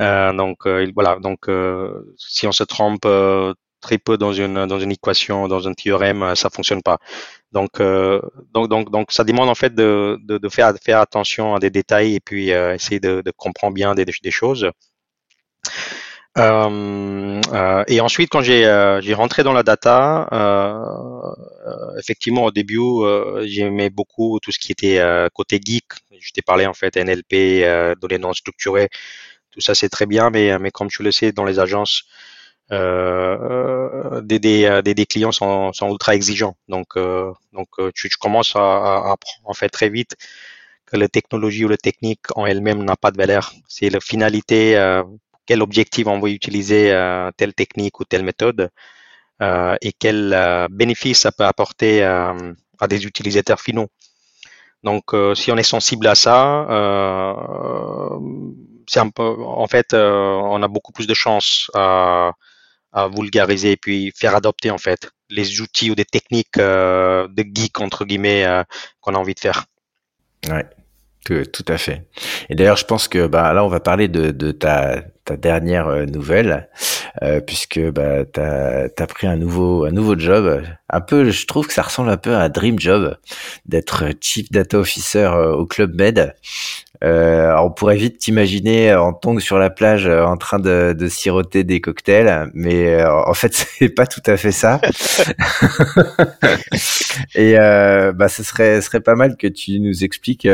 Euh, 0.00 0.32
donc 0.32 0.66
euh, 0.66 0.90
voilà, 0.94 1.18
donc 1.20 1.48
euh, 1.48 2.14
si 2.16 2.46
on 2.46 2.52
se 2.52 2.64
trompe 2.64 3.06
très 3.80 3.98
peu 3.98 4.16
dans 4.18 4.32
une 4.32 4.66
dans 4.66 4.78
une 4.80 4.92
équation, 4.92 5.48
dans 5.48 5.66
un 5.68 5.74
théorème, 5.74 6.34
ça 6.36 6.50
fonctionne 6.50 6.82
pas. 6.82 6.98
Donc 7.52 7.82
donc 8.54 8.68
donc 8.68 8.90
donc 8.90 9.12
ça 9.12 9.24
demande 9.24 9.48
en 9.48 9.54
fait 9.54 9.74
de 9.74 10.18
de, 10.22 10.38
de 10.38 10.48
faire 10.48 10.72
faire 10.82 11.00
attention 11.00 11.54
à 11.54 11.58
des 11.58 11.70
détails 11.70 12.14
et 12.14 12.20
puis 12.20 12.50
essayer 12.50 13.00
de, 13.00 13.22
de 13.22 13.30
comprendre 13.32 13.74
bien 13.74 13.94
des, 13.94 14.04
des 14.04 14.30
choses. 14.30 14.70
Euh, 16.38 17.40
euh, 17.52 17.84
et 17.88 18.00
ensuite, 18.00 18.30
quand 18.30 18.40
j'ai 18.42 18.64
euh, 18.64 19.00
j'ai 19.00 19.14
rentré 19.14 19.42
dans 19.42 19.52
la 19.52 19.62
data, 19.64 20.28
effectivement 21.98 22.44
au 22.44 22.50
début, 22.50 22.80
j'aimais 23.42 23.90
beaucoup 23.90 24.38
tout 24.40 24.52
ce 24.52 24.58
qui 24.58 24.72
était 24.72 25.00
côté 25.34 25.60
geek. 25.64 25.84
Je 26.18 26.32
t'ai 26.32 26.42
parlé 26.42 26.66
en 26.66 26.74
fait 26.74 26.96
NLP, 26.96 27.96
données 28.00 28.18
non 28.18 28.32
structurées, 28.32 28.88
tout 29.50 29.60
ça 29.60 29.74
c'est 29.74 29.88
très 29.88 30.06
bien, 30.06 30.30
mais 30.30 30.58
mais 30.58 30.70
comme 30.70 30.88
tu 30.88 31.02
le 31.02 31.12
sais, 31.12 31.32
dans 31.32 31.44
les 31.44 31.58
agences, 31.58 32.04
euh, 32.72 34.20
des, 34.22 34.38
des, 34.38 34.82
des, 34.82 35.06
clients 35.06 35.32
sont, 35.32 35.72
sont 35.72 35.90
ultra 35.90 36.14
exigeants. 36.14 36.56
Donc, 36.68 36.96
donc 37.52 37.68
tu, 37.94 38.08
tu 38.08 38.16
commences 38.16 38.54
à, 38.56 38.60
à, 38.60 39.16
en 39.44 39.54
fait 39.54 39.68
très 39.68 39.88
vite 39.88 40.16
que 40.86 40.96
la 40.96 41.08
technologie 41.08 41.64
ou 41.64 41.68
la 41.68 41.76
technique 41.76 42.36
en 42.36 42.46
elle-même 42.46 42.84
n'a 42.84 42.96
pas 42.96 43.10
de 43.10 43.16
valeur. 43.16 43.52
C'est 43.68 43.90
la 43.90 44.00
finalité 44.00 44.76
quel 45.50 45.62
objectif 45.62 46.06
on 46.06 46.20
veut 46.20 46.30
utiliser 46.30 46.92
euh, 46.92 47.32
telle 47.36 47.54
technique 47.54 47.98
ou 47.98 48.04
telle 48.04 48.22
méthode 48.22 48.70
euh, 49.42 49.74
et 49.80 49.92
quel 49.92 50.32
euh, 50.32 50.68
bénéfice 50.70 51.22
ça 51.22 51.32
peut 51.32 51.44
apporter 51.44 52.04
à 52.04 52.86
des 52.88 53.04
utilisateurs 53.04 53.60
finaux. 53.60 53.88
Donc, 54.84 55.12
si 55.34 55.50
on 55.50 55.56
est 55.56 55.64
sensible 55.64 56.06
à 56.06 56.14
ça, 56.14 56.66
c'est 58.86 59.00
un 59.00 59.10
peu, 59.10 59.28
en 59.44 59.66
fait, 59.66 59.92
on 59.92 60.62
a 60.62 60.68
beaucoup 60.68 60.92
plus 60.92 61.08
de 61.08 61.14
chances 61.14 61.68
vulgariser 62.92 63.72
et 63.72 63.76
puis 63.76 64.12
faire 64.16 64.34
adopter 64.34 64.70
en 64.70 64.78
fait 64.78 65.10
les 65.28 65.60
outils 65.60 65.90
ou 65.90 65.94
des 65.94 66.04
techniques 66.04 66.58
de 66.58 67.44
geek 67.54 67.80
entre 67.80 68.04
guillemets 68.04 68.46
qu'on 69.00 69.14
a 69.14 69.18
envie 69.18 69.34
de 69.34 69.40
faire. 69.40 69.66
Ouais, 70.48 70.66
tout, 71.24 71.44
tout 71.44 71.64
à 71.68 71.78
fait. 71.78 72.08
Et 72.48 72.54
d'ailleurs, 72.54 72.76
je 72.76 72.84
pense 72.84 73.08
que 73.08 73.26
bah, 73.26 73.52
là, 73.52 73.64
on 73.64 73.68
va 73.68 73.80
parler 73.80 74.08
de, 74.08 74.30
de 74.30 74.52
ta, 74.52 75.04
ta 75.24 75.36
dernière 75.36 75.88
euh, 75.88 76.06
nouvelle, 76.06 76.68
euh, 77.22 77.40
puisque 77.40 77.80
bah, 77.90 78.24
tu 78.24 78.40
as, 78.40 79.06
pris 79.06 79.26
un 79.26 79.36
nouveau, 79.36 79.84
un 79.84 79.90
nouveau 79.90 80.18
job. 80.18 80.62
Un 80.88 81.00
peu, 81.00 81.30
je 81.30 81.46
trouve 81.46 81.66
que 81.66 81.72
ça 81.72 81.82
ressemble 81.82 82.10
un 82.10 82.16
peu 82.16 82.34
à 82.34 82.40
un 82.40 82.48
dream 82.48 82.78
job 82.78 83.16
d'être 83.66 84.04
Chief 84.20 84.50
Data 84.50 84.78
Officer 84.78 85.30
euh, 85.34 85.52
au 85.52 85.66
Club 85.66 85.94
Med. 85.94 86.34
Euh, 87.02 87.54
on 87.58 87.70
pourrait 87.70 87.96
vite 87.96 88.18
t'imaginer 88.18 88.94
en 88.94 89.14
tongue 89.14 89.40
sur 89.40 89.58
la 89.58 89.70
plage 89.70 90.06
en 90.06 90.36
train 90.36 90.58
de, 90.58 90.94
de 90.96 91.08
siroter 91.08 91.64
des 91.64 91.80
cocktails, 91.80 92.50
mais 92.52 93.02
en 93.04 93.32
fait 93.32 93.54
c'est 93.78 93.88
pas 93.88 94.06
tout 94.06 94.20
à 94.26 94.36
fait 94.36 94.52
ça. 94.52 94.80
Et 97.34 97.58
euh, 97.58 98.12
bah, 98.12 98.28
ce 98.28 98.42
serait, 98.42 98.82
serait 98.82 99.00
pas 99.00 99.14
mal 99.14 99.38
que 99.38 99.46
tu 99.46 99.80
nous 99.80 100.04
expliques 100.04 100.46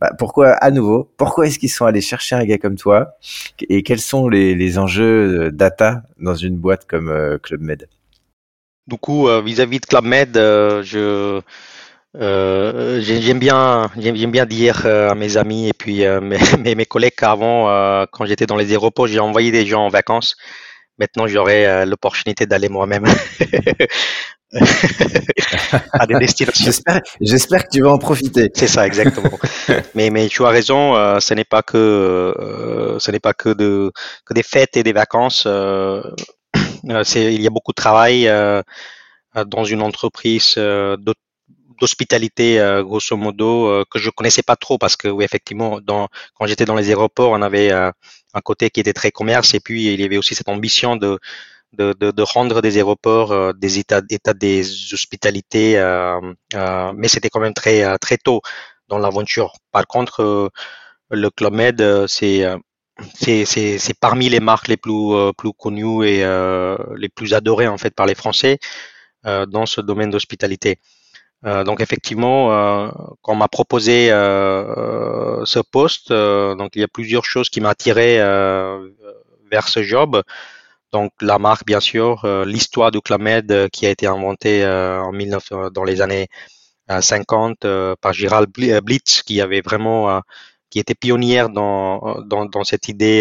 bah, 0.00 0.10
pourquoi 0.18 0.50
à 0.50 0.70
nouveau, 0.70 1.10
pourquoi 1.16 1.46
est-ce 1.46 1.58
qu'ils 1.58 1.70
sont 1.70 1.86
allés 1.86 2.02
chercher 2.02 2.36
un 2.36 2.44
gars 2.44 2.58
comme 2.58 2.76
toi 2.76 3.16
quels 3.84 4.00
sont 4.00 4.28
les, 4.28 4.78
enjeux 4.78 5.50
data 5.52 6.02
dans 6.18 6.34
une 6.34 6.56
boîte 6.56 6.86
comme 6.86 7.38
Club 7.42 7.60
Med. 7.60 7.88
Du 8.86 8.98
coup, 8.98 9.28
vis-à-vis 9.42 9.80
de 9.80 9.86
Club 9.86 10.04
Med, 10.04 10.36
euh, 12.16 13.00
j'aime 13.00 13.40
bien, 13.40 13.90
bien 13.96 14.46
dire 14.46 14.82
euh, 14.86 15.10
à 15.10 15.14
mes 15.16 15.36
amis 15.36 15.68
et 15.68 15.72
puis 15.72 16.04
euh, 16.04 16.20
mes, 16.20 16.38
mes, 16.74 16.86
collègues 16.86 17.16
qu'avant, 17.16 18.06
quand 18.12 18.24
j'étais 18.24 18.46
dans 18.46 18.56
les 18.56 18.70
aéroports, 18.70 19.08
j'ai 19.08 19.20
envoyé 19.20 19.50
des 19.50 19.66
gens 19.66 19.84
en 19.84 19.88
vacances. 19.88 20.36
Maintenant, 20.98 21.26
j'aurai 21.26 21.84
l'opportunité 21.86 22.46
d'aller 22.46 22.68
moi-même 22.68 23.04
à 25.92 26.06
des 26.06 26.14
destinations. 26.14 26.72
J'espère 27.20 27.64
que 27.64 27.70
tu 27.72 27.82
vas 27.82 27.90
en 27.90 27.98
profiter. 27.98 28.50
C'est 28.54 28.66
ça, 28.66 28.86
exactement. 28.86 29.38
mais, 29.94 30.10
mais 30.10 30.28
tu 30.28 30.44
as 30.44 30.48
raison, 30.48 30.94
ce 31.20 31.34
n'est 31.34 31.44
pas 31.44 31.62
que 31.62 32.96
ce 32.98 33.10
n'est 33.10 33.20
pas 33.20 33.34
que 33.34 33.50
de 33.50 33.92
que 34.24 34.34
des 34.34 34.42
fêtes 34.42 34.76
et 34.76 34.82
des 34.82 34.92
vacances. 34.92 35.46
c'est 37.04 37.34
il 37.34 37.42
y 37.42 37.46
a 37.46 37.50
beaucoup 37.50 37.72
de 37.72 37.82
travail 37.82 38.30
dans 39.34 39.64
une 39.64 39.82
entreprise 39.82 40.54
de 40.56 41.14
d'hospitalité 41.80 42.60
euh, 42.60 42.82
grosso 42.82 43.16
modo 43.16 43.66
euh, 43.66 43.84
que 43.90 43.98
je 43.98 44.10
connaissais 44.10 44.42
pas 44.42 44.56
trop 44.56 44.78
parce 44.78 44.96
que 44.96 45.08
oui 45.08 45.24
effectivement 45.24 45.80
dans 45.80 46.08
quand 46.34 46.46
j'étais 46.46 46.64
dans 46.64 46.74
les 46.74 46.88
aéroports 46.88 47.30
on 47.30 47.42
avait 47.42 47.72
euh, 47.72 47.90
un 48.34 48.40
côté 48.40 48.70
qui 48.70 48.80
était 48.80 48.92
très 48.92 49.10
commerce 49.10 49.54
et 49.54 49.60
puis 49.60 49.92
il 49.92 50.00
y 50.00 50.04
avait 50.04 50.16
aussi 50.16 50.34
cette 50.34 50.48
ambition 50.48 50.96
de 50.96 51.18
de, 51.74 52.22
rendre 52.22 52.60
des 52.60 52.76
aéroports 52.76 53.54
des 53.54 53.78
états, 53.78 54.02
états 54.10 54.34
des 54.34 54.60
hospitalités 54.92 55.74
mais 56.96 57.08
c'était 57.08 57.28
quand 57.28 57.40
même 57.40 57.54
très 57.54 57.98
très 57.98 58.16
tôt 58.16 58.40
dans 58.88 58.98
l'aventure 58.98 59.52
par 59.72 59.86
contre 59.86 60.50
le 61.10 61.30
Club 61.30 61.52
Med 61.54 62.06
c'est 62.06 62.46
c'est, 63.14 64.00
parmi 64.00 64.28
les 64.28 64.40
marques 64.40 64.68
les 64.68 64.76
plus, 64.76 65.32
plus 65.36 65.52
connues 65.52 66.06
et 66.06 66.24
les 66.96 67.08
plus 67.08 67.34
adorées 67.34 67.68
en 67.68 67.78
fait 67.78 67.94
par 67.94 68.06
les 68.06 68.14
Français 68.14 68.58
dans 69.24 69.66
ce 69.66 69.80
domaine 69.80 70.10
d'hospitalité. 70.10 70.78
Euh, 71.46 71.62
donc 71.62 71.80
effectivement, 71.80 72.52
euh, 72.52 72.88
quand 73.20 73.32
on 73.32 73.36
m'a 73.36 73.48
proposé 73.48 74.10
euh, 74.10 75.44
ce 75.44 75.58
poste, 75.58 76.10
donc 76.10 76.70
il 76.74 76.80
y 76.80 76.84
a 76.84 76.88
plusieurs 76.88 77.24
choses 77.24 77.50
qui 77.50 77.60
m'attiraient 77.60 78.18
vers 79.50 79.68
ce 79.68 79.82
job. 79.82 80.22
Donc 80.94 81.10
la 81.20 81.40
marque, 81.40 81.66
bien 81.66 81.80
sûr, 81.80 82.24
l'histoire 82.46 82.92
du 82.92 83.00
Clamed 83.00 83.68
qui 83.72 83.84
a 83.84 83.90
été 83.90 84.06
inventée 84.06 84.64
en 84.64 85.12
19, 85.12 85.72
dans 85.72 85.82
les 85.82 86.00
années 86.00 86.28
50 86.88 87.66
par 88.00 88.12
Gérald 88.12 88.48
Blitz, 88.52 89.22
qui 89.24 89.40
avait 89.40 89.60
vraiment 89.60 90.22
qui 90.70 90.78
était 90.78 90.94
pionnière 90.94 91.48
dans, 91.50 92.64
cette 92.64 92.86
idée 92.88 93.20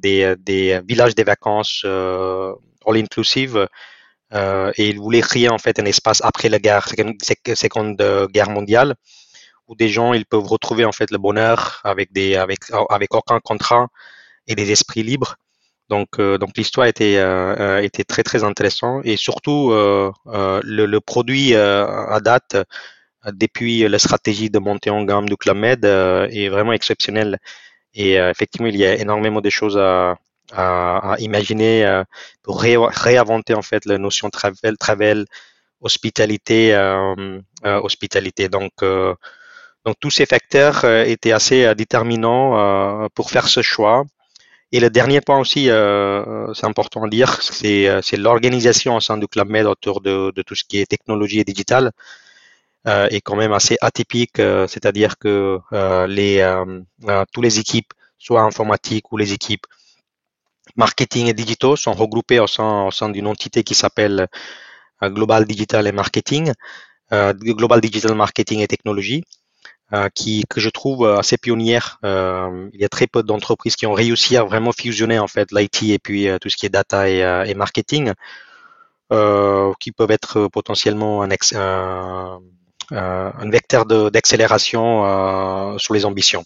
des, 0.00 0.80
villages 0.86 1.16
des 1.16 1.24
vacances 1.24 1.84
all 1.84 2.96
inclusive 2.96 3.66
euh, 4.34 4.72
et 4.76 4.88
il 4.88 4.98
voulait 4.98 5.20
créer 5.20 5.48
en 5.48 5.58
fait 5.58 5.78
un 5.80 5.84
espace 5.86 6.20
après 6.22 6.48
la 6.48 6.58
guerre, 6.58 6.86
seconde 6.88 8.28
guerre 8.32 8.50
mondiale, 8.50 8.94
où 9.68 9.74
des 9.74 9.88
gens 9.88 10.12
peuvent 10.30 10.46
retrouver 10.46 10.84
en 10.84 10.92
fait 10.92 11.10
le 11.10 11.18
bonheur 11.18 11.80
avec 11.84 12.12
des 12.12 12.36
avec 12.36 12.60
avec 12.90 13.14
aucun 13.14 13.40
contrat 13.40 13.88
et 14.46 14.54
des 14.54 14.70
esprits 14.72 15.02
libres. 15.02 15.36
Donc 15.88 16.18
euh, 16.18 16.38
donc 16.38 16.50
l'histoire 16.56 16.86
était 16.86 17.16
euh, 17.16 17.80
était 17.82 18.04
très 18.04 18.22
très 18.22 18.44
intéressant 18.44 19.00
et 19.04 19.16
surtout 19.16 19.70
le, 19.70 20.12
le, 20.64 21.00
produit 21.00 21.54
à 21.54 22.20
date 22.20 22.56
depuis 23.32 23.88
la 23.88 23.98
stratégie 23.98 24.50
de 24.50 24.58
montée 24.58 24.90
en 24.90 25.04
gamme 25.04 25.28
du 25.28 25.36
Club 25.36 25.56
Med 25.56 25.84
est 25.84 26.48
vraiment 26.48 26.72
exceptionnel. 26.72 27.38
Et 27.94 28.14
effectivement, 28.14 28.68
il 28.68 28.76
y 28.76 28.84
a 28.84 28.94
énormément 28.94 29.40
de 29.40 29.50
choses 29.50 29.76
à, 29.78 30.16
à, 30.52 31.12
à 31.14 31.18
imaginer 31.18 31.84
euh, 31.84 32.04
pour 32.42 32.60
réinventer 32.62 33.54
en 33.54 33.62
fait 33.62 33.84
la 33.84 33.98
notion 33.98 34.30
travel, 34.30 34.76
travel 34.78 35.26
hospitalité, 35.80 36.74
euh, 36.74 37.40
euh, 37.64 37.80
hospitalité. 37.82 38.48
Donc, 38.48 38.72
donc 39.84 39.96
tous 40.00 40.10
ces 40.10 40.26
facteurs 40.26 40.84
étaient 40.84 41.32
assez 41.32 41.74
déterminants 41.74 43.08
pour 43.14 43.30
faire 43.30 43.48
ce 43.48 43.62
choix. 43.62 44.04
Et 44.72 44.80
le 44.80 44.90
dernier 44.90 45.20
point 45.20 45.38
aussi, 45.38 45.64
c'est 46.54 46.66
important 46.66 47.04
à 47.04 47.08
dire, 47.08 47.40
c'est 47.42 48.16
l'organisation 48.16 48.96
au 48.96 49.00
sein 49.00 49.16
du 49.16 49.26
Club 49.26 49.48
Med 49.48 49.66
autour 49.66 50.00
de, 50.00 50.30
de, 50.34 50.42
tout 50.42 50.54
ce 50.54 50.64
qui 50.64 50.78
est 50.78 50.86
technologie 50.86 51.40
et 51.40 51.44
digital 51.44 51.92
euh, 52.86 53.08
est 53.08 53.22
quand 53.22 53.36
même 53.36 53.52
assez 53.52 53.76
atypique, 53.80 54.36
c'est-à-dire 54.36 55.18
que 55.18 55.58
les, 56.06 56.64
tous 57.32 57.42
les 57.42 57.58
équipes, 57.58 57.92
soit 58.18 58.42
informatiques 58.42 59.10
ou 59.12 59.16
les 59.16 59.32
équipes 59.32 59.66
marketing 60.76 61.26
et 61.28 61.34
digitaux 61.34 61.76
sont 61.76 61.92
regroupés 61.92 62.40
au 62.40 62.46
sein, 62.46 62.86
au 62.86 62.90
sein 62.90 63.08
d'une 63.10 63.26
entité 63.26 63.62
qui 63.64 63.74
s'appelle 63.74 64.28
euh, 65.02 65.10
Global 65.10 65.44
Digital 65.44 65.86
et 65.86 65.92
Marketing, 65.92 66.52
euh, 67.12 67.32
Global 67.34 67.80
Digital 67.80 68.14
Marketing 68.14 68.60
et 68.60 68.68
Technologie, 68.68 69.24
euh, 69.92 70.08
qui 70.14 70.44
que 70.48 70.60
je 70.60 70.68
trouve 70.68 71.06
assez 71.06 71.38
pionnière. 71.38 71.98
Euh, 72.04 72.68
il 72.72 72.80
y 72.80 72.84
a 72.84 72.88
très 72.88 73.06
peu 73.06 73.22
d'entreprises 73.22 73.76
qui 73.76 73.86
ont 73.86 73.92
réussi 73.92 74.36
à 74.36 74.44
vraiment 74.44 74.72
fusionner 74.72 75.18
en 75.18 75.26
fait 75.28 75.50
l'IT 75.52 75.82
et 75.84 75.98
puis 75.98 76.28
tout 76.40 76.48
ce 76.48 76.56
qui 76.56 76.66
est 76.66 76.70
data 76.70 77.08
et, 77.08 77.20
et 77.50 77.54
marketing. 77.54 78.12
qui 79.80 79.92
peuvent 79.92 80.10
être 80.10 80.48
potentiellement 80.48 81.22
un, 81.22 82.40
un 82.90 83.50
vecteur 83.50 83.86
d'accélération 83.86 85.78
sur 85.78 85.94
les 85.94 86.04
ambitions. 86.04 86.44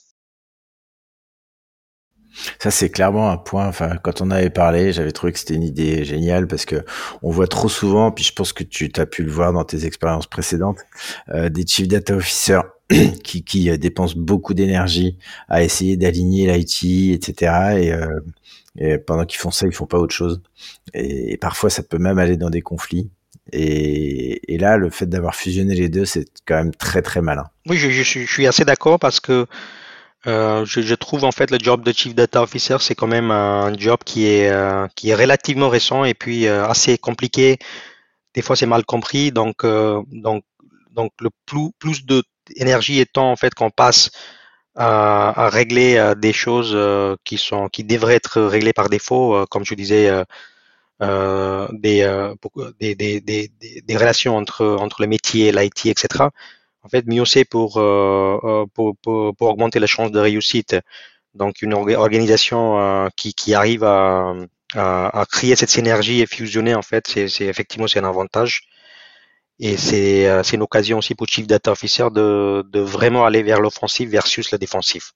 Ça, 2.58 2.70
c'est 2.70 2.90
clairement 2.90 3.30
un 3.30 3.36
point. 3.36 3.66
Enfin, 3.66 3.96
quand 4.02 4.20
on 4.20 4.30
avait 4.30 4.50
parlé, 4.50 4.92
j'avais 4.92 5.12
trouvé 5.12 5.32
que 5.32 5.38
c'était 5.38 5.54
une 5.54 5.62
idée 5.62 6.04
géniale 6.04 6.46
parce 6.46 6.64
que 6.64 6.84
on 7.22 7.30
voit 7.30 7.46
trop 7.46 7.68
souvent, 7.68 8.10
puis 8.10 8.24
je 8.24 8.32
pense 8.32 8.52
que 8.52 8.64
tu 8.64 8.90
as 8.96 9.06
pu 9.06 9.22
le 9.22 9.30
voir 9.30 9.52
dans 9.52 9.64
tes 9.64 9.84
expériences 9.84 10.26
précédentes, 10.26 10.78
euh, 11.30 11.48
des 11.48 11.66
chief 11.66 11.88
data 11.88 12.14
officers 12.14 12.62
qui, 13.24 13.44
qui 13.44 13.70
euh, 13.70 13.76
dépensent 13.76 14.14
beaucoup 14.16 14.54
d'énergie 14.54 15.18
à 15.48 15.62
essayer 15.62 15.96
d'aligner 15.96 16.52
l'IT, 16.52 17.14
etc. 17.14 17.52
Et, 17.78 17.92
euh, 17.92 18.20
et 18.78 18.98
pendant 18.98 19.24
qu'ils 19.24 19.38
font 19.38 19.50
ça, 19.50 19.66
ils 19.66 19.72
font 19.72 19.86
pas 19.86 19.98
autre 19.98 20.14
chose. 20.14 20.42
Et, 20.94 21.36
parfois, 21.36 21.70
ça 21.70 21.82
peut 21.82 21.98
même 21.98 22.18
aller 22.18 22.36
dans 22.36 22.50
des 22.50 22.62
conflits. 22.62 23.10
Et, 23.52 24.56
là, 24.58 24.76
le 24.76 24.90
fait 24.90 25.06
d'avoir 25.06 25.34
fusionné 25.34 25.74
les 25.74 25.88
deux, 25.88 26.04
c'est 26.04 26.26
quand 26.46 26.56
même 26.56 26.74
très 26.74 27.02
très 27.02 27.20
malin. 27.20 27.44
Oui, 27.66 27.76
je, 27.76 28.02
suis 28.02 28.46
assez 28.46 28.64
d'accord 28.64 28.98
parce 28.98 29.20
que 29.20 29.46
euh, 30.26 30.64
je, 30.64 30.94
trouve 30.94 31.24
en 31.24 31.32
fait 31.32 31.50
le 31.50 31.58
job 31.60 31.82
de 31.82 31.92
Chief 31.92 32.14
Data 32.14 32.42
Officer, 32.42 32.76
c'est 32.80 32.94
quand 32.94 33.08
même 33.08 33.30
un 33.30 33.76
job 33.76 33.98
qui 34.04 34.26
est, 34.26 34.52
qui 34.94 35.10
est 35.10 35.14
relativement 35.14 35.68
récent 35.68 36.04
et 36.04 36.14
puis 36.14 36.46
assez 36.46 36.96
compliqué. 36.98 37.58
Des 38.34 38.42
fois, 38.42 38.56
c'est 38.56 38.66
mal 38.66 38.84
compris. 38.84 39.32
Donc, 39.32 39.66
donc, 39.66 40.44
donc 40.92 41.12
le 41.20 41.30
plus, 41.46 41.72
plus 41.78 42.06
d'énergie 42.48 43.00
et 43.00 43.06
temps 43.06 43.30
en 43.30 43.36
fait 43.36 43.54
qu'on 43.54 43.70
passe 43.70 44.10
à, 44.74 45.48
régler 45.50 46.14
des 46.16 46.32
choses 46.32 46.76
qui 47.24 47.36
sont, 47.38 47.68
qui 47.68 47.84
devraient 47.84 48.14
être 48.14 48.40
réglées 48.40 48.72
par 48.72 48.88
défaut, 48.88 49.44
comme 49.50 49.64
je 49.64 49.74
disais, 49.74 50.10
des, 51.00 52.26
des, 52.80 52.94
des, 53.20 53.52
des, 53.84 53.96
relations 53.96 54.36
entre, 54.36 54.66
entre 54.66 55.02
le 55.02 55.08
métier, 55.08 55.52
l'IT, 55.52 55.86
etc 55.86 56.28
en 56.84 56.88
fait, 56.88 57.06
mieux 57.06 57.24
c'est 57.24 57.44
pour, 57.44 57.78
euh, 57.78 58.38
euh, 58.44 58.66
pour, 58.74 58.96
pour, 58.96 59.34
augmenter 59.40 59.78
la 59.78 59.86
chance 59.86 60.10
de 60.10 60.18
réussite. 60.18 60.76
Donc, 61.34 61.62
une 61.62 61.74
organisation 61.74 62.78
euh, 62.80 63.08
qui, 63.16 63.34
qui 63.34 63.54
arrive 63.54 63.84
à, 63.84 64.34
à, 64.74 65.20
à, 65.20 65.26
créer 65.26 65.56
cette 65.56 65.70
synergie 65.70 66.20
et 66.20 66.26
fusionner, 66.26 66.74
en 66.74 66.82
fait, 66.82 67.06
c'est 67.28 67.44
effectivement 67.46 67.86
c'est 67.86 68.00
un 68.00 68.04
avantage. 68.04 68.62
Et 69.64 69.76
c'est 69.76 70.26
une 70.52 70.62
occasion 70.62 70.98
aussi 70.98 71.14
pour 71.14 71.28
Chief 71.28 71.46
Data 71.46 71.70
Officer 71.70 72.08
de, 72.12 72.64
de 72.68 72.80
vraiment 72.80 73.24
aller 73.24 73.44
vers 73.44 73.60
l'offensif 73.60 74.10
versus 74.10 74.50
le 74.50 74.58
défensif. 74.58 75.12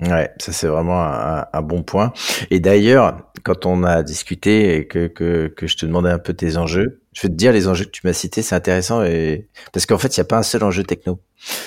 Ouais, 0.00 0.30
ça 0.38 0.52
c'est 0.52 0.68
vraiment 0.68 1.02
un, 1.02 1.46
un, 1.50 1.62
bon 1.62 1.82
point. 1.82 2.12
Et 2.50 2.60
d'ailleurs, 2.60 3.32
quand 3.44 3.64
on 3.64 3.82
a 3.82 4.02
discuté 4.02 4.76
et 4.76 4.86
que, 4.86 5.06
que, 5.08 5.48
que 5.48 5.66
je 5.66 5.76
te 5.78 5.86
demandais 5.86 6.10
un 6.10 6.18
peu 6.18 6.34
tes 6.34 6.58
enjeux, 6.58 7.00
je 7.14 7.22
vais 7.22 7.30
te 7.30 7.34
dire 7.34 7.50
les 7.50 7.66
enjeux 7.66 7.86
que 7.86 7.90
tu 7.90 8.02
m'as 8.04 8.12
cités, 8.12 8.42
c'est 8.42 8.54
intéressant 8.54 9.02
et 9.02 9.48
parce 9.72 9.86
qu'en 9.86 9.98
fait, 9.98 10.14
il 10.14 10.20
n'y 10.20 10.22
a 10.22 10.26
pas 10.26 10.36
un 10.36 10.42
seul 10.42 10.62
enjeu 10.62 10.84
techno. 10.84 11.20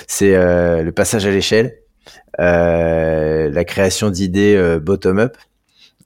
C'est 0.06 0.36
euh, 0.36 0.82
le 0.82 0.92
passage 0.92 1.26
à 1.26 1.30
l'échelle, 1.32 1.76
euh, 2.38 3.50
la 3.50 3.64
création 3.64 4.10
d'idées 4.10 4.54
euh, 4.54 4.78
bottom-up, 4.78 5.36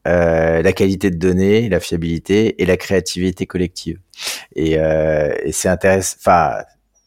euh, 0.06 0.62
la 0.62 0.72
qualité 0.72 1.10
de 1.10 1.16
données, 1.16 1.68
la 1.68 1.80
fiabilité 1.80 2.62
et 2.62 2.66
la 2.66 2.76
créativité 2.76 3.46
collective. 3.46 3.98
Et, 4.54 4.78
euh, 4.78 5.34
et 5.42 5.52
c'est 5.52 5.68
intéressant. 5.68 6.16
Enfin, 6.18 6.62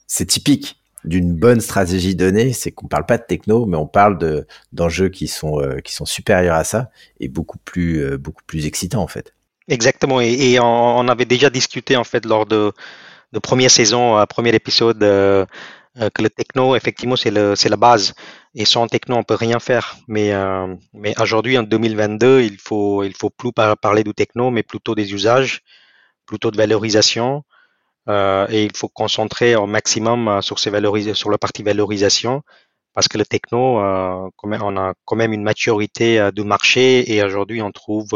c'est 0.08 0.26
typique 0.26 0.80
d'une 1.06 1.34
bonne 1.34 1.62
stratégie 1.62 2.16
donnée, 2.16 2.54
c'est 2.54 2.72
qu'on 2.72 2.88
parle 2.88 3.06
pas 3.06 3.18
de 3.18 3.24
techno, 3.24 3.66
mais 3.66 3.78
on 3.78 3.88
parle 3.88 4.18
de 4.18 4.46
d'enjeux 4.74 5.10
qui 5.10 5.28
sont 5.28 5.62
euh, 5.62 5.80
qui 5.80 5.94
sont 5.94 6.06
supérieurs 6.06 6.56
à 6.56 6.64
ça 6.64 6.90
et 7.20 7.30
beaucoup 7.30 7.58
plus 7.60 8.04
euh, 8.04 8.18
beaucoup 8.18 8.44
plus 8.46 8.66
excitants 8.66 9.02
en 9.02 9.08
fait. 9.08 9.34
Exactement, 9.70 10.20
et, 10.20 10.60
on, 10.60 11.08
avait 11.08 11.26
déjà 11.26 11.52
discuté 11.52 11.96
en 11.96 12.04
fait 12.04 12.26
lors 12.26 12.46
de 12.46 12.72
de 13.32 13.40
première 13.40 13.70
saison, 13.70 14.18
euh, 14.18 14.26
premier 14.26 14.54
épisode, 14.56 15.04
que 16.14 16.22
le 16.22 16.30
techno 16.30 16.76
effectivement 16.76 17.16
c'est 17.16 17.32
la 17.32 17.78
base 17.78 18.14
et 18.56 18.66
sans 18.66 18.88
techno 18.88 19.18
on 19.18 19.24
peut 19.24 19.36
rien 19.36 19.60
faire. 19.60 19.98
Mais 20.08 20.32
mais 20.94 21.14
aujourd'hui 21.22 21.58
en 21.58 21.64
2022 21.64 22.42
il 22.42 22.58
faut 22.58 23.04
il 23.04 23.16
faut 23.16 23.30
plus 23.30 23.52
parler 23.54 24.04
du 24.04 24.14
techno, 24.14 24.52
mais 24.52 24.64
plutôt 24.64 24.96
des 24.96 25.14
usages, 25.14 25.62
plutôt 26.26 26.52
de 26.52 26.58
valorisation 26.58 27.44
euh, 28.10 28.48
et 28.50 28.66
il 28.66 28.76
faut 28.76 28.88
concentrer 28.88 29.56
au 29.56 29.68
maximum 29.68 30.28
euh, 30.28 30.42
sur, 30.42 30.58
ces 30.58 30.72
sur 31.14 31.30
la 31.30 31.38
partie 31.38 31.64
valorisation 31.64 32.42
parce 32.94 33.08
que 33.08 33.18
le 33.18 33.26
techno, 33.26 33.80
euh, 33.82 34.30
on 34.44 34.78
a 34.78 34.94
quand 35.06 35.16
même 35.16 35.32
une 35.32 35.44
maturité 35.44 36.30
de 36.34 36.44
marché 36.44 37.14
et 37.14 37.24
aujourd'hui 37.24 37.62
on 37.62 37.72
trouve 37.72 38.10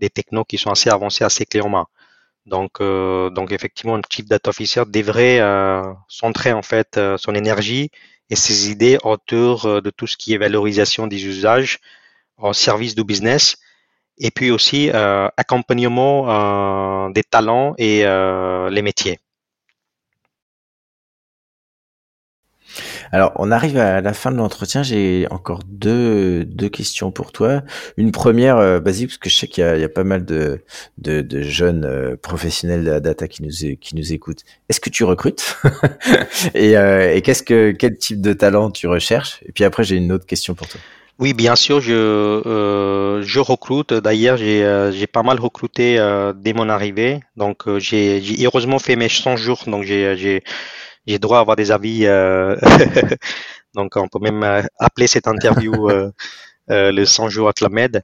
des 0.00 0.10
technos 0.10 0.44
qui 0.44 0.58
sont 0.58 0.70
assez 0.70 0.90
avancés, 0.90 1.22
assez 1.22 1.44
clés 1.46 1.60
en 1.60 1.68
main. 1.68 1.86
Donc, 2.46 2.80
donc 2.80 3.52
effectivement, 3.52 3.96
un 3.96 4.02
chief 4.10 4.26
data 4.26 4.50
officer 4.50 4.82
devrait 4.86 5.40
centrer 6.08 6.52
en 6.52 6.62
fait 6.62 7.00
son 7.16 7.34
énergie 7.34 7.90
et 8.30 8.36
ses 8.36 8.70
idées 8.70 8.98
autour 9.02 9.80
de 9.82 9.90
tout 9.90 10.06
ce 10.06 10.16
qui 10.16 10.34
est 10.34 10.38
valorisation 10.38 11.06
des 11.06 11.24
usages 11.26 11.78
au 12.38 12.52
service 12.52 12.94
du 12.94 13.04
business 13.04 13.56
et 14.18 14.30
puis 14.30 14.50
aussi 14.50 14.90
euh, 14.90 15.28
accompagnement 15.36 17.06
euh, 17.06 17.10
des 17.10 17.22
talents 17.22 17.74
et 17.78 18.04
euh, 18.04 18.70
les 18.70 18.82
métiers. 18.82 19.18
Alors, 23.14 23.30
on 23.36 23.52
arrive 23.52 23.76
à 23.78 24.00
la 24.00 24.12
fin 24.12 24.32
de 24.32 24.36
l'entretien. 24.36 24.82
J'ai 24.82 25.28
encore 25.30 25.60
deux, 25.68 26.44
deux 26.44 26.68
questions 26.68 27.12
pour 27.12 27.30
toi. 27.30 27.62
Une 27.96 28.10
première, 28.10 28.56
euh, 28.56 28.80
basique, 28.80 29.10
parce 29.10 29.18
que 29.18 29.30
je 29.30 29.36
sais 29.36 29.46
qu'il 29.46 29.62
y, 29.62 29.80
y, 29.80 29.84
a 29.84 29.88
pas 29.88 30.02
mal 30.02 30.24
de, 30.24 30.64
de, 30.98 31.20
de 31.20 31.40
jeunes 31.40 31.84
euh, 31.84 32.16
professionnels 32.16 32.82
de 32.82 32.90
la 32.90 32.98
data 32.98 33.28
qui 33.28 33.44
nous, 33.44 33.76
qui 33.80 33.94
nous 33.94 34.12
écoutent. 34.12 34.42
Est-ce 34.68 34.80
que 34.80 34.90
tu 34.90 35.04
recrutes 35.04 35.58
Et, 36.56 36.76
euh, 36.76 37.14
et 37.14 37.22
qu'est-ce 37.22 37.44
que, 37.44 37.70
quel 37.70 37.96
type 37.98 38.20
de 38.20 38.32
talent 38.32 38.72
tu 38.72 38.88
recherches? 38.88 39.38
Et 39.46 39.52
puis 39.52 39.62
après, 39.62 39.84
j'ai 39.84 39.94
une 39.94 40.10
autre 40.10 40.26
question 40.26 40.56
pour 40.56 40.66
toi. 40.66 40.80
Oui, 41.20 41.34
bien 41.34 41.54
sûr, 41.54 41.80
je, 41.80 41.92
euh, 41.92 43.22
je 43.22 43.38
recrute. 43.38 43.94
D'ailleurs, 43.94 44.36
j'ai 44.38 44.64
euh, 44.64 44.90
pas 45.12 45.22
mal 45.22 45.38
recruté 45.38 46.00
euh, 46.00 46.32
dès 46.32 46.52
mon 46.52 46.68
arrivée. 46.68 47.20
Donc, 47.36 47.68
euh, 47.68 47.78
j'ai 47.78 48.20
heureusement 48.44 48.80
fait 48.80 48.96
mes 48.96 49.08
100 49.08 49.36
jours. 49.36 49.62
Donc, 49.68 49.84
j'ai 49.84 50.42
j'ai 51.06 51.18
droit 51.18 51.38
à 51.38 51.40
avoir 51.40 51.56
des 51.56 51.70
avis. 51.70 52.06
Euh, 52.06 52.56
donc, 53.74 53.96
on 53.96 54.08
peut 54.08 54.20
même 54.20 54.42
appeler 54.78 55.06
cette 55.06 55.28
interview 55.28 55.88
le 56.68 57.04
100 57.04 57.28
jours 57.28 57.48
à 57.48 57.52
Clamed. 57.52 58.02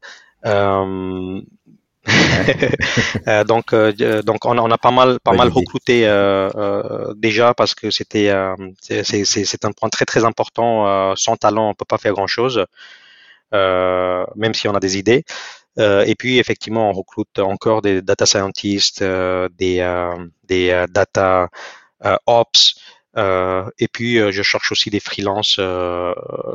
Euh, 3.28 3.44
donc, 3.44 3.72
euh, 3.72 4.22
donc 4.22 4.44
on 4.44 4.56
a, 4.56 4.62
on 4.62 4.70
a, 4.70 4.78
pas 4.78 4.90
mal, 4.90 5.20
pas 5.20 5.32
mal 5.32 5.48
recruté 5.48 6.02
euh, 6.06 7.12
déjà 7.16 7.54
parce 7.54 7.74
que 7.74 7.90
c'était, 7.90 8.32
c'est 8.80 9.64
un 9.64 9.72
point 9.72 9.88
très 9.88 10.04
très 10.04 10.24
important. 10.24 11.14
sans 11.16 11.36
talent, 11.36 11.70
on 11.70 11.74
peut 11.74 11.84
pas 11.84 11.98
faire 11.98 12.12
grand 12.12 12.26
chose, 12.26 12.64
même 13.52 14.54
si 14.54 14.68
on 14.68 14.74
a 14.74 14.80
des 14.80 14.96
idées. 14.98 15.24
et 15.78 16.14
puis 16.18 16.38
effectivement, 16.38 16.88
on 16.90 16.92
recrute 16.92 17.38
encore 17.38 17.82
des 17.82 18.02
data 18.02 18.26
scientists, 18.26 19.02
des, 19.02 20.14
des 20.44 20.86
data 20.90 21.48
ops. 22.26 22.74
Et 23.16 23.88
puis, 23.92 24.16
je 24.32 24.42
cherche 24.42 24.72
aussi 24.72 24.90
des 24.90 25.00
freelances 25.00 25.60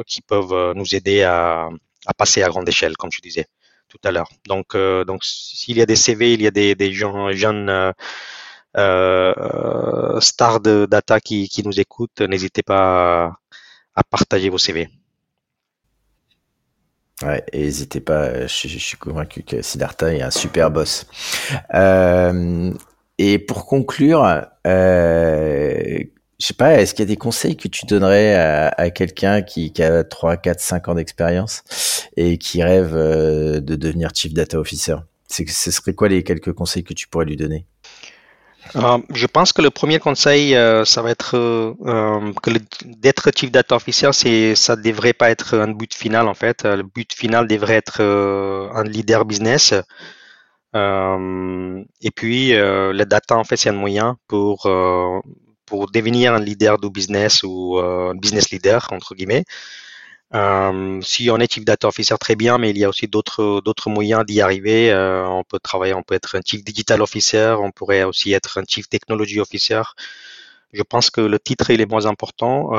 qui 0.07 0.21
peuvent 0.21 0.73
nous 0.75 0.95
aider 0.95 1.23
à, 1.23 1.69
passer 2.17 2.43
à 2.43 2.49
grande 2.49 2.67
échelle, 2.69 2.97
comme 2.97 3.11
je 3.11 3.21
disais 3.21 3.47
tout 3.95 4.07
à 4.07 4.11
l'heure. 4.11 4.29
Donc, 4.47 4.75
euh, 4.75 5.03
donc 5.05 5.23
s'il 5.23 5.77
y 5.77 5.81
a 5.81 5.85
des 5.85 5.95
CV, 5.95 6.33
il 6.33 6.41
y 6.41 6.47
a 6.47 6.51
des, 6.51 6.93
jeunes 6.93 7.69
euh, 7.69 7.91
euh, 8.77 10.19
stars 10.19 10.59
de 10.59 10.85
data 10.85 11.19
qui, 11.19 11.49
nous 11.63 11.79
écoutent, 11.79 12.21
n'hésitez 12.21 12.63
pas 12.63 13.37
à, 13.95 14.03
partager 14.03 14.49
vos 14.49 14.57
CV. 14.57 14.89
Ouais, 17.21 17.43
n'hésitez 17.53 18.01
pas, 18.01 18.45
je, 18.47 18.67
suis 18.67 18.97
convaincu 18.97 19.43
que 19.43 19.61
Siddhartha 19.61 20.13
est 20.13 20.21
un 20.21 20.31
super 20.31 20.69
boss. 20.69 21.07
Euh, 21.73 22.73
et 23.17 23.39
pour 23.39 23.65
conclure, 23.65 24.45
euh, 24.67 25.99
je 26.39 26.47
sais 26.47 26.53
pas, 26.53 26.79
est-ce 26.79 26.93
qu'il 26.93 27.03
y 27.03 27.07
a 27.07 27.09
des 27.09 27.17
conseils 27.17 27.55
que 27.55 27.67
tu 27.67 27.85
donnerais 27.85 28.35
à, 28.35 28.89
quelqu'un 28.89 29.41
qui, 29.41 29.71
a 29.81 30.03
3, 30.03 30.37
4, 30.37 30.59
5 30.59 30.87
ans 30.89 30.95
d'expérience 30.95 31.63
et 32.17 32.37
qui 32.37 32.61
rêve 32.61 32.93
euh, 32.93 33.61
de 33.61 33.75
devenir 33.75 34.09
Chief 34.13 34.33
Data 34.33 34.59
Officer? 34.59 34.97
Ce 35.27 35.71
serait 35.71 35.93
quoi 35.93 36.09
les 36.09 36.23
quelques 36.23 36.53
conseils 36.53 36.83
que 36.83 36.93
tu 36.93 37.07
pourrais 37.07 37.25
lui 37.25 37.37
donner? 37.37 37.65
Euh, 38.75 38.97
je 39.13 39.27
pense 39.27 39.53
que 39.53 39.61
le 39.61 39.69
premier 39.69 39.99
conseil, 39.99 40.55
euh, 40.55 40.85
ça 40.85 41.01
va 41.01 41.11
être 41.11 41.31
que 41.31 42.51
d'être 42.85 43.31
Chief 43.35 43.51
Data 43.51 43.75
Officer, 43.75 44.09
c'est 44.11 44.55
ça 44.55 44.75
devrait 44.75 45.13
pas 45.13 45.29
être 45.29 45.57
un 45.57 45.71
but 45.71 45.93
final 45.93 46.27
en 46.27 46.33
fait. 46.33 46.63
Le 46.65 46.83
but 46.83 47.13
final 47.13 47.47
devrait 47.47 47.75
être 47.75 48.01
un 48.01 48.83
leader 48.83 49.23
business. 49.23 49.73
et 50.73 52.11
puis, 52.13 52.51
le 52.51 53.03
data 53.05 53.37
en 53.37 53.45
fait, 53.45 53.55
c'est 53.55 53.69
un 53.69 53.73
moyen 53.73 54.17
pour 54.27 54.67
pour 55.65 55.89
devenir 55.91 56.33
un 56.33 56.39
leader 56.39 56.77
du 56.77 56.89
business 56.89 57.43
ou 57.43 57.77
euh, 57.79 58.11
un 58.11 58.15
business 58.15 58.51
leader 58.51 58.87
entre 58.91 59.15
guillemets. 59.15 59.45
Euh, 60.33 60.99
si 61.01 61.29
on 61.29 61.37
est 61.37 61.51
Chief 61.51 61.63
Data 61.63 61.87
Officer, 61.87 62.15
très 62.19 62.35
bien, 62.35 62.57
mais 62.57 62.71
il 62.71 62.77
y 62.77 62.83
a 62.83 62.89
aussi 62.89 63.07
d'autres 63.07 63.61
d'autres 63.61 63.89
moyens 63.89 64.25
d'y 64.25 64.41
arriver. 64.41 64.91
Euh, 64.91 65.25
on 65.27 65.43
peut 65.43 65.59
travailler, 65.59 65.93
on 65.93 66.03
peut 66.03 66.15
être 66.15 66.35
un 66.35 66.41
Chief 66.45 66.63
Digital 66.63 67.01
Officer, 67.01 67.55
on 67.59 67.71
pourrait 67.71 68.03
aussi 68.03 68.33
être 68.33 68.57
un 68.59 68.63
Chief 68.67 68.89
Technology 68.89 69.39
Officer. 69.39 69.81
Je 70.73 70.83
pense 70.83 71.09
que 71.09 71.21
le 71.21 71.39
titre 71.39 71.69
il 71.69 71.79
est 71.81 71.89
moins 71.89 72.05
important. 72.05 72.71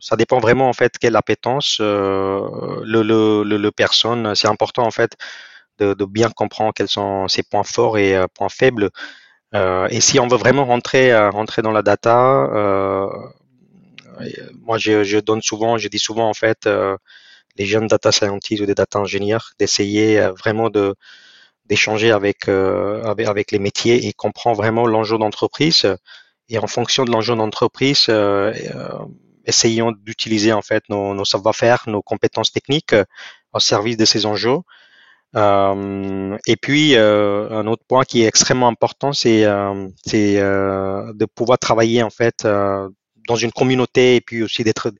Ça 0.00 0.16
dépend 0.16 0.40
vraiment 0.40 0.68
en 0.68 0.72
fait 0.74 0.98
quelle 0.98 1.16
appétence 1.16 1.78
le, 1.80 2.82
le, 2.84 3.42
le, 3.44 3.56
le, 3.56 3.70
personne. 3.70 4.34
C'est 4.34 4.48
important 4.48 4.84
en 4.86 4.90
fait 4.90 5.16
de, 5.78 5.94
de, 5.94 6.04
bien 6.04 6.30
comprendre 6.30 6.72
quels 6.74 6.88
sont 6.88 7.28
ses 7.28 7.42
points 7.42 7.64
forts 7.64 7.96
et 7.98 8.22
points 8.34 8.50
faibles. 8.50 8.90
Et 9.52 10.00
si 10.00 10.20
on 10.20 10.28
veut 10.28 10.36
vraiment 10.36 10.64
rentrer 10.64 11.16
rentrer 11.28 11.62
dans 11.62 11.72
la 11.72 11.82
data, 11.82 12.48
moi, 14.62 14.78
je, 14.78 15.04
je, 15.04 15.18
donne 15.18 15.42
souvent, 15.42 15.78
je 15.78 15.88
dis 15.88 15.98
souvent 15.98 16.28
en 16.28 16.34
fait, 16.34 16.66
euh, 16.66 16.96
les 17.56 17.66
jeunes 17.66 17.86
data 17.86 18.12
scientists 18.12 18.62
ou 18.62 18.66
des 18.66 18.74
data 18.74 18.98
ingénieurs 18.98 19.52
d'essayer 19.58 20.20
euh, 20.20 20.32
vraiment 20.32 20.70
de 20.70 20.94
d'échanger 21.66 22.10
avec, 22.10 22.48
euh, 22.48 23.00
avec, 23.04 23.28
avec 23.28 23.52
les 23.52 23.60
métiers 23.60 24.08
et 24.08 24.12
comprendre 24.12 24.56
vraiment 24.56 24.88
l'enjeu 24.88 25.18
d'entreprise. 25.18 25.86
Et 26.48 26.58
en 26.58 26.66
fonction 26.66 27.04
de 27.04 27.12
l'enjeu 27.12 27.36
d'entreprise, 27.36 28.06
euh, 28.08 28.52
essayons 29.46 29.92
d'utiliser 29.92 30.52
en 30.52 30.62
fait 30.62 30.82
nos, 30.88 31.14
nos 31.14 31.24
savoir-faire, 31.24 31.84
nos 31.86 32.02
compétences 32.02 32.50
techniques 32.50 32.96
au 33.52 33.60
service 33.60 33.96
de 33.96 34.04
ces 34.04 34.26
enjeux. 34.26 34.58
Euh, 35.36 36.36
et 36.46 36.56
puis, 36.56 36.96
euh, 36.96 37.48
un 37.50 37.66
autre 37.66 37.84
point 37.86 38.04
qui 38.04 38.22
est 38.22 38.26
extrêmement 38.26 38.68
important, 38.68 39.12
c'est 39.12 39.44
euh, 39.44 39.88
de 40.06 41.24
pouvoir 41.26 41.58
travailler 41.58 42.02
en 42.02 42.10
fait 42.10 42.46
dans 43.30 43.36
une 43.36 43.52
communauté 43.52 44.16
et 44.16 44.20
puis 44.20 44.42
aussi 44.42 44.64
d'être 44.64 44.90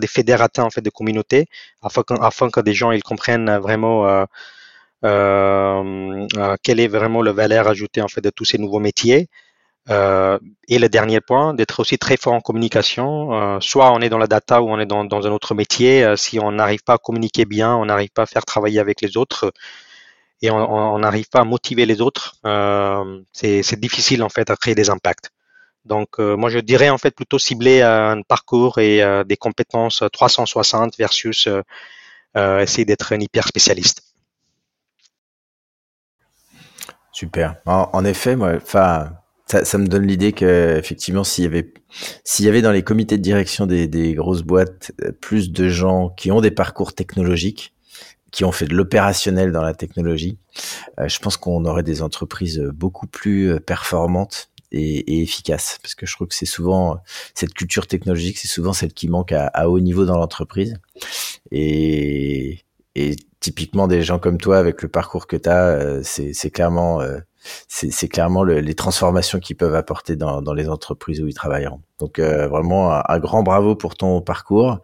des 0.00 0.06
fédérateurs 0.06 0.66
en 0.66 0.70
fait 0.70 0.82
de 0.82 0.90
communauté 0.90 1.46
afin 1.82 2.02
que, 2.02 2.14
afin 2.20 2.50
que 2.50 2.60
des 2.60 2.74
gens 2.74 2.90
ils 2.90 3.02
comprennent 3.02 3.50
vraiment 3.58 4.06
euh, 4.06 4.24
euh, 5.04 6.26
euh, 6.36 6.56
quelle 6.62 6.80
est 6.80 6.88
vraiment 6.88 7.22
le 7.22 7.30
valeur 7.30 7.68
ajoutée 7.68 8.02
en 8.02 8.08
fait 8.08 8.20
de 8.20 8.30
tous 8.30 8.44
ces 8.44 8.58
nouveaux 8.58 8.80
métiers. 8.80 9.28
Euh, 9.90 10.38
et 10.68 10.78
le 10.78 10.88
dernier 10.88 11.20
point, 11.20 11.52
d'être 11.54 11.80
aussi 11.80 11.98
très 11.98 12.16
fort 12.16 12.34
en 12.34 12.40
communication. 12.40 13.32
Euh, 13.32 13.58
soit 13.60 13.92
on 13.92 14.00
est 14.00 14.08
dans 14.08 14.18
la 14.18 14.28
data 14.28 14.62
ou 14.62 14.70
on 14.70 14.78
est 14.78 14.86
dans, 14.86 15.04
un 15.04 15.32
autre 15.32 15.54
métier. 15.54 16.04
Euh, 16.04 16.16
si 16.16 16.38
on 16.38 16.52
n'arrive 16.52 16.82
pas 16.84 16.94
à 16.94 16.98
communiquer 16.98 17.44
bien, 17.44 17.74
on 17.74 17.86
n'arrive 17.86 18.10
pas 18.10 18.22
à 18.22 18.26
faire 18.26 18.44
travailler 18.44 18.78
avec 18.78 19.00
les 19.00 19.16
autres 19.16 19.52
et 20.42 20.50
on 20.50 20.98
n'arrive 20.98 21.28
pas 21.28 21.40
à 21.40 21.44
motiver 21.44 21.84
les 21.84 22.00
autres, 22.00 22.34
c'est 23.34 23.78
difficile 23.78 24.22
en 24.22 24.30
fait 24.30 24.48
à 24.48 24.56
créer 24.56 24.74
des 24.74 24.88
impacts. 24.88 25.28
Donc, 25.84 26.18
moi, 26.18 26.48
je 26.48 26.58
dirais 26.60 26.88
en 26.88 26.96
fait 26.96 27.14
plutôt 27.14 27.38
cibler 27.38 27.82
un 27.82 28.22
parcours 28.22 28.78
et 28.78 29.02
des 29.26 29.36
compétences 29.36 30.02
360 30.10 30.96
versus 30.96 31.46
essayer 32.34 32.86
d'être 32.86 33.12
un 33.12 33.20
hyper 33.20 33.46
spécialiste. 33.46 34.02
Super. 37.12 37.56
En, 37.66 38.02
effet, 38.06 38.34
moi, 38.34 38.54
enfin, 38.56 39.10
ça, 39.50 39.64
ça, 39.64 39.78
me 39.78 39.86
donne 39.86 40.06
l'idée 40.06 40.32
que 40.32 40.76
effectivement, 40.78 41.24
s'il 41.24 41.44
y 41.44 41.46
avait, 41.46 41.72
s'il 42.24 42.44
y 42.44 42.48
avait 42.48 42.62
dans 42.62 42.72
les 42.72 42.82
comités 42.82 43.18
de 43.18 43.22
direction 43.22 43.66
des, 43.66 43.88
des, 43.88 44.14
grosses 44.14 44.42
boîtes 44.42 44.92
plus 45.20 45.50
de 45.50 45.68
gens 45.68 46.10
qui 46.10 46.30
ont 46.30 46.40
des 46.40 46.50
parcours 46.50 46.94
technologiques, 46.94 47.74
qui 48.30 48.44
ont 48.44 48.52
fait 48.52 48.66
de 48.66 48.74
l'opérationnel 48.74 49.50
dans 49.50 49.62
la 49.62 49.74
technologie, 49.74 50.38
je 51.04 51.18
pense 51.18 51.36
qu'on 51.36 51.64
aurait 51.64 51.82
des 51.82 52.00
entreprises 52.02 52.60
beaucoup 52.72 53.08
plus 53.08 53.58
performantes 53.60 54.50
et, 54.72 55.22
efficace 55.22 55.78
parce 55.82 55.94
que 55.94 56.06
je 56.06 56.14
trouve 56.14 56.28
que 56.28 56.34
c'est 56.34 56.46
souvent 56.46 57.00
cette 57.34 57.54
culture 57.54 57.86
technologique 57.86 58.38
c'est 58.38 58.48
souvent 58.48 58.72
celle 58.72 58.92
qui 58.92 59.08
manque 59.08 59.32
à, 59.32 59.46
à 59.48 59.68
haut 59.68 59.80
niveau 59.80 60.04
dans 60.04 60.16
l'entreprise. 60.16 60.76
Et, 61.50 62.60
et, 62.94 63.16
typiquement 63.40 63.88
des 63.88 64.02
gens 64.02 64.18
comme 64.18 64.36
toi 64.36 64.58
avec 64.58 64.82
le 64.82 64.88
parcours 64.88 65.26
que 65.26 65.36
tu 65.36 65.48
as 65.48 65.68
euh, 65.68 66.00
c'est 66.04 66.50
clairement 66.50 67.00
euh, 67.00 67.18
c'est 67.68 68.08
clairement 68.08 68.42
le, 68.42 68.60
les 68.60 68.74
transformations 68.74 69.38
qu'ils 69.38 69.56
peuvent 69.56 69.74
apporter 69.74 70.16
dans, 70.16 70.42
dans, 70.42 70.52
les 70.52 70.68
entreprises 70.68 71.20
où 71.20 71.28
ils 71.28 71.34
travailleront. 71.34 71.80
Donc 71.98 72.18
euh, 72.18 72.48
vraiment 72.48 72.92
un, 72.92 73.02
un, 73.08 73.18
grand 73.18 73.42
bravo 73.42 73.74
pour 73.74 73.96
ton 73.96 74.20
parcours. 74.20 74.80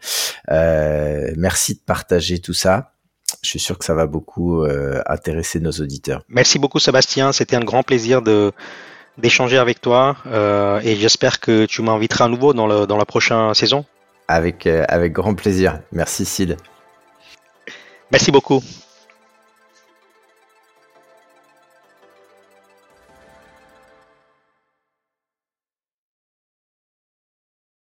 Euh, 0.50 1.32
merci 1.36 1.74
de 1.74 1.80
partager 1.80 2.38
tout 2.38 2.54
ça. 2.54 2.92
Je 3.42 3.50
suis 3.50 3.58
sûr 3.58 3.78
que 3.78 3.84
ça 3.84 3.94
va 3.94 4.06
beaucoup 4.06 4.62
euh, 4.62 5.02
intéresser 5.06 5.60
nos 5.60 5.72
auditeurs. 5.72 6.22
Merci 6.28 6.58
beaucoup 6.58 6.78
Sébastien, 6.78 7.32
c'était 7.32 7.56
un 7.56 7.64
grand 7.64 7.82
plaisir 7.82 8.22
de 8.22 8.52
d'échanger 9.18 9.56
avec 9.56 9.80
toi 9.80 10.16
et 10.84 10.94
j'espère 10.96 11.40
que 11.40 11.64
tu 11.64 11.80
m'inviteras 11.80 12.26
à 12.26 12.28
nouveau 12.28 12.52
dans, 12.52 12.66
le, 12.66 12.86
dans 12.86 12.98
la 12.98 13.06
prochaine 13.06 13.54
saison. 13.54 13.86
Avec, 14.28 14.66
avec 14.66 15.14
grand 15.14 15.34
plaisir. 15.34 15.80
Merci 15.90 16.26
Sid. 16.26 16.58
Merci 18.12 18.30
beaucoup. 18.30 18.62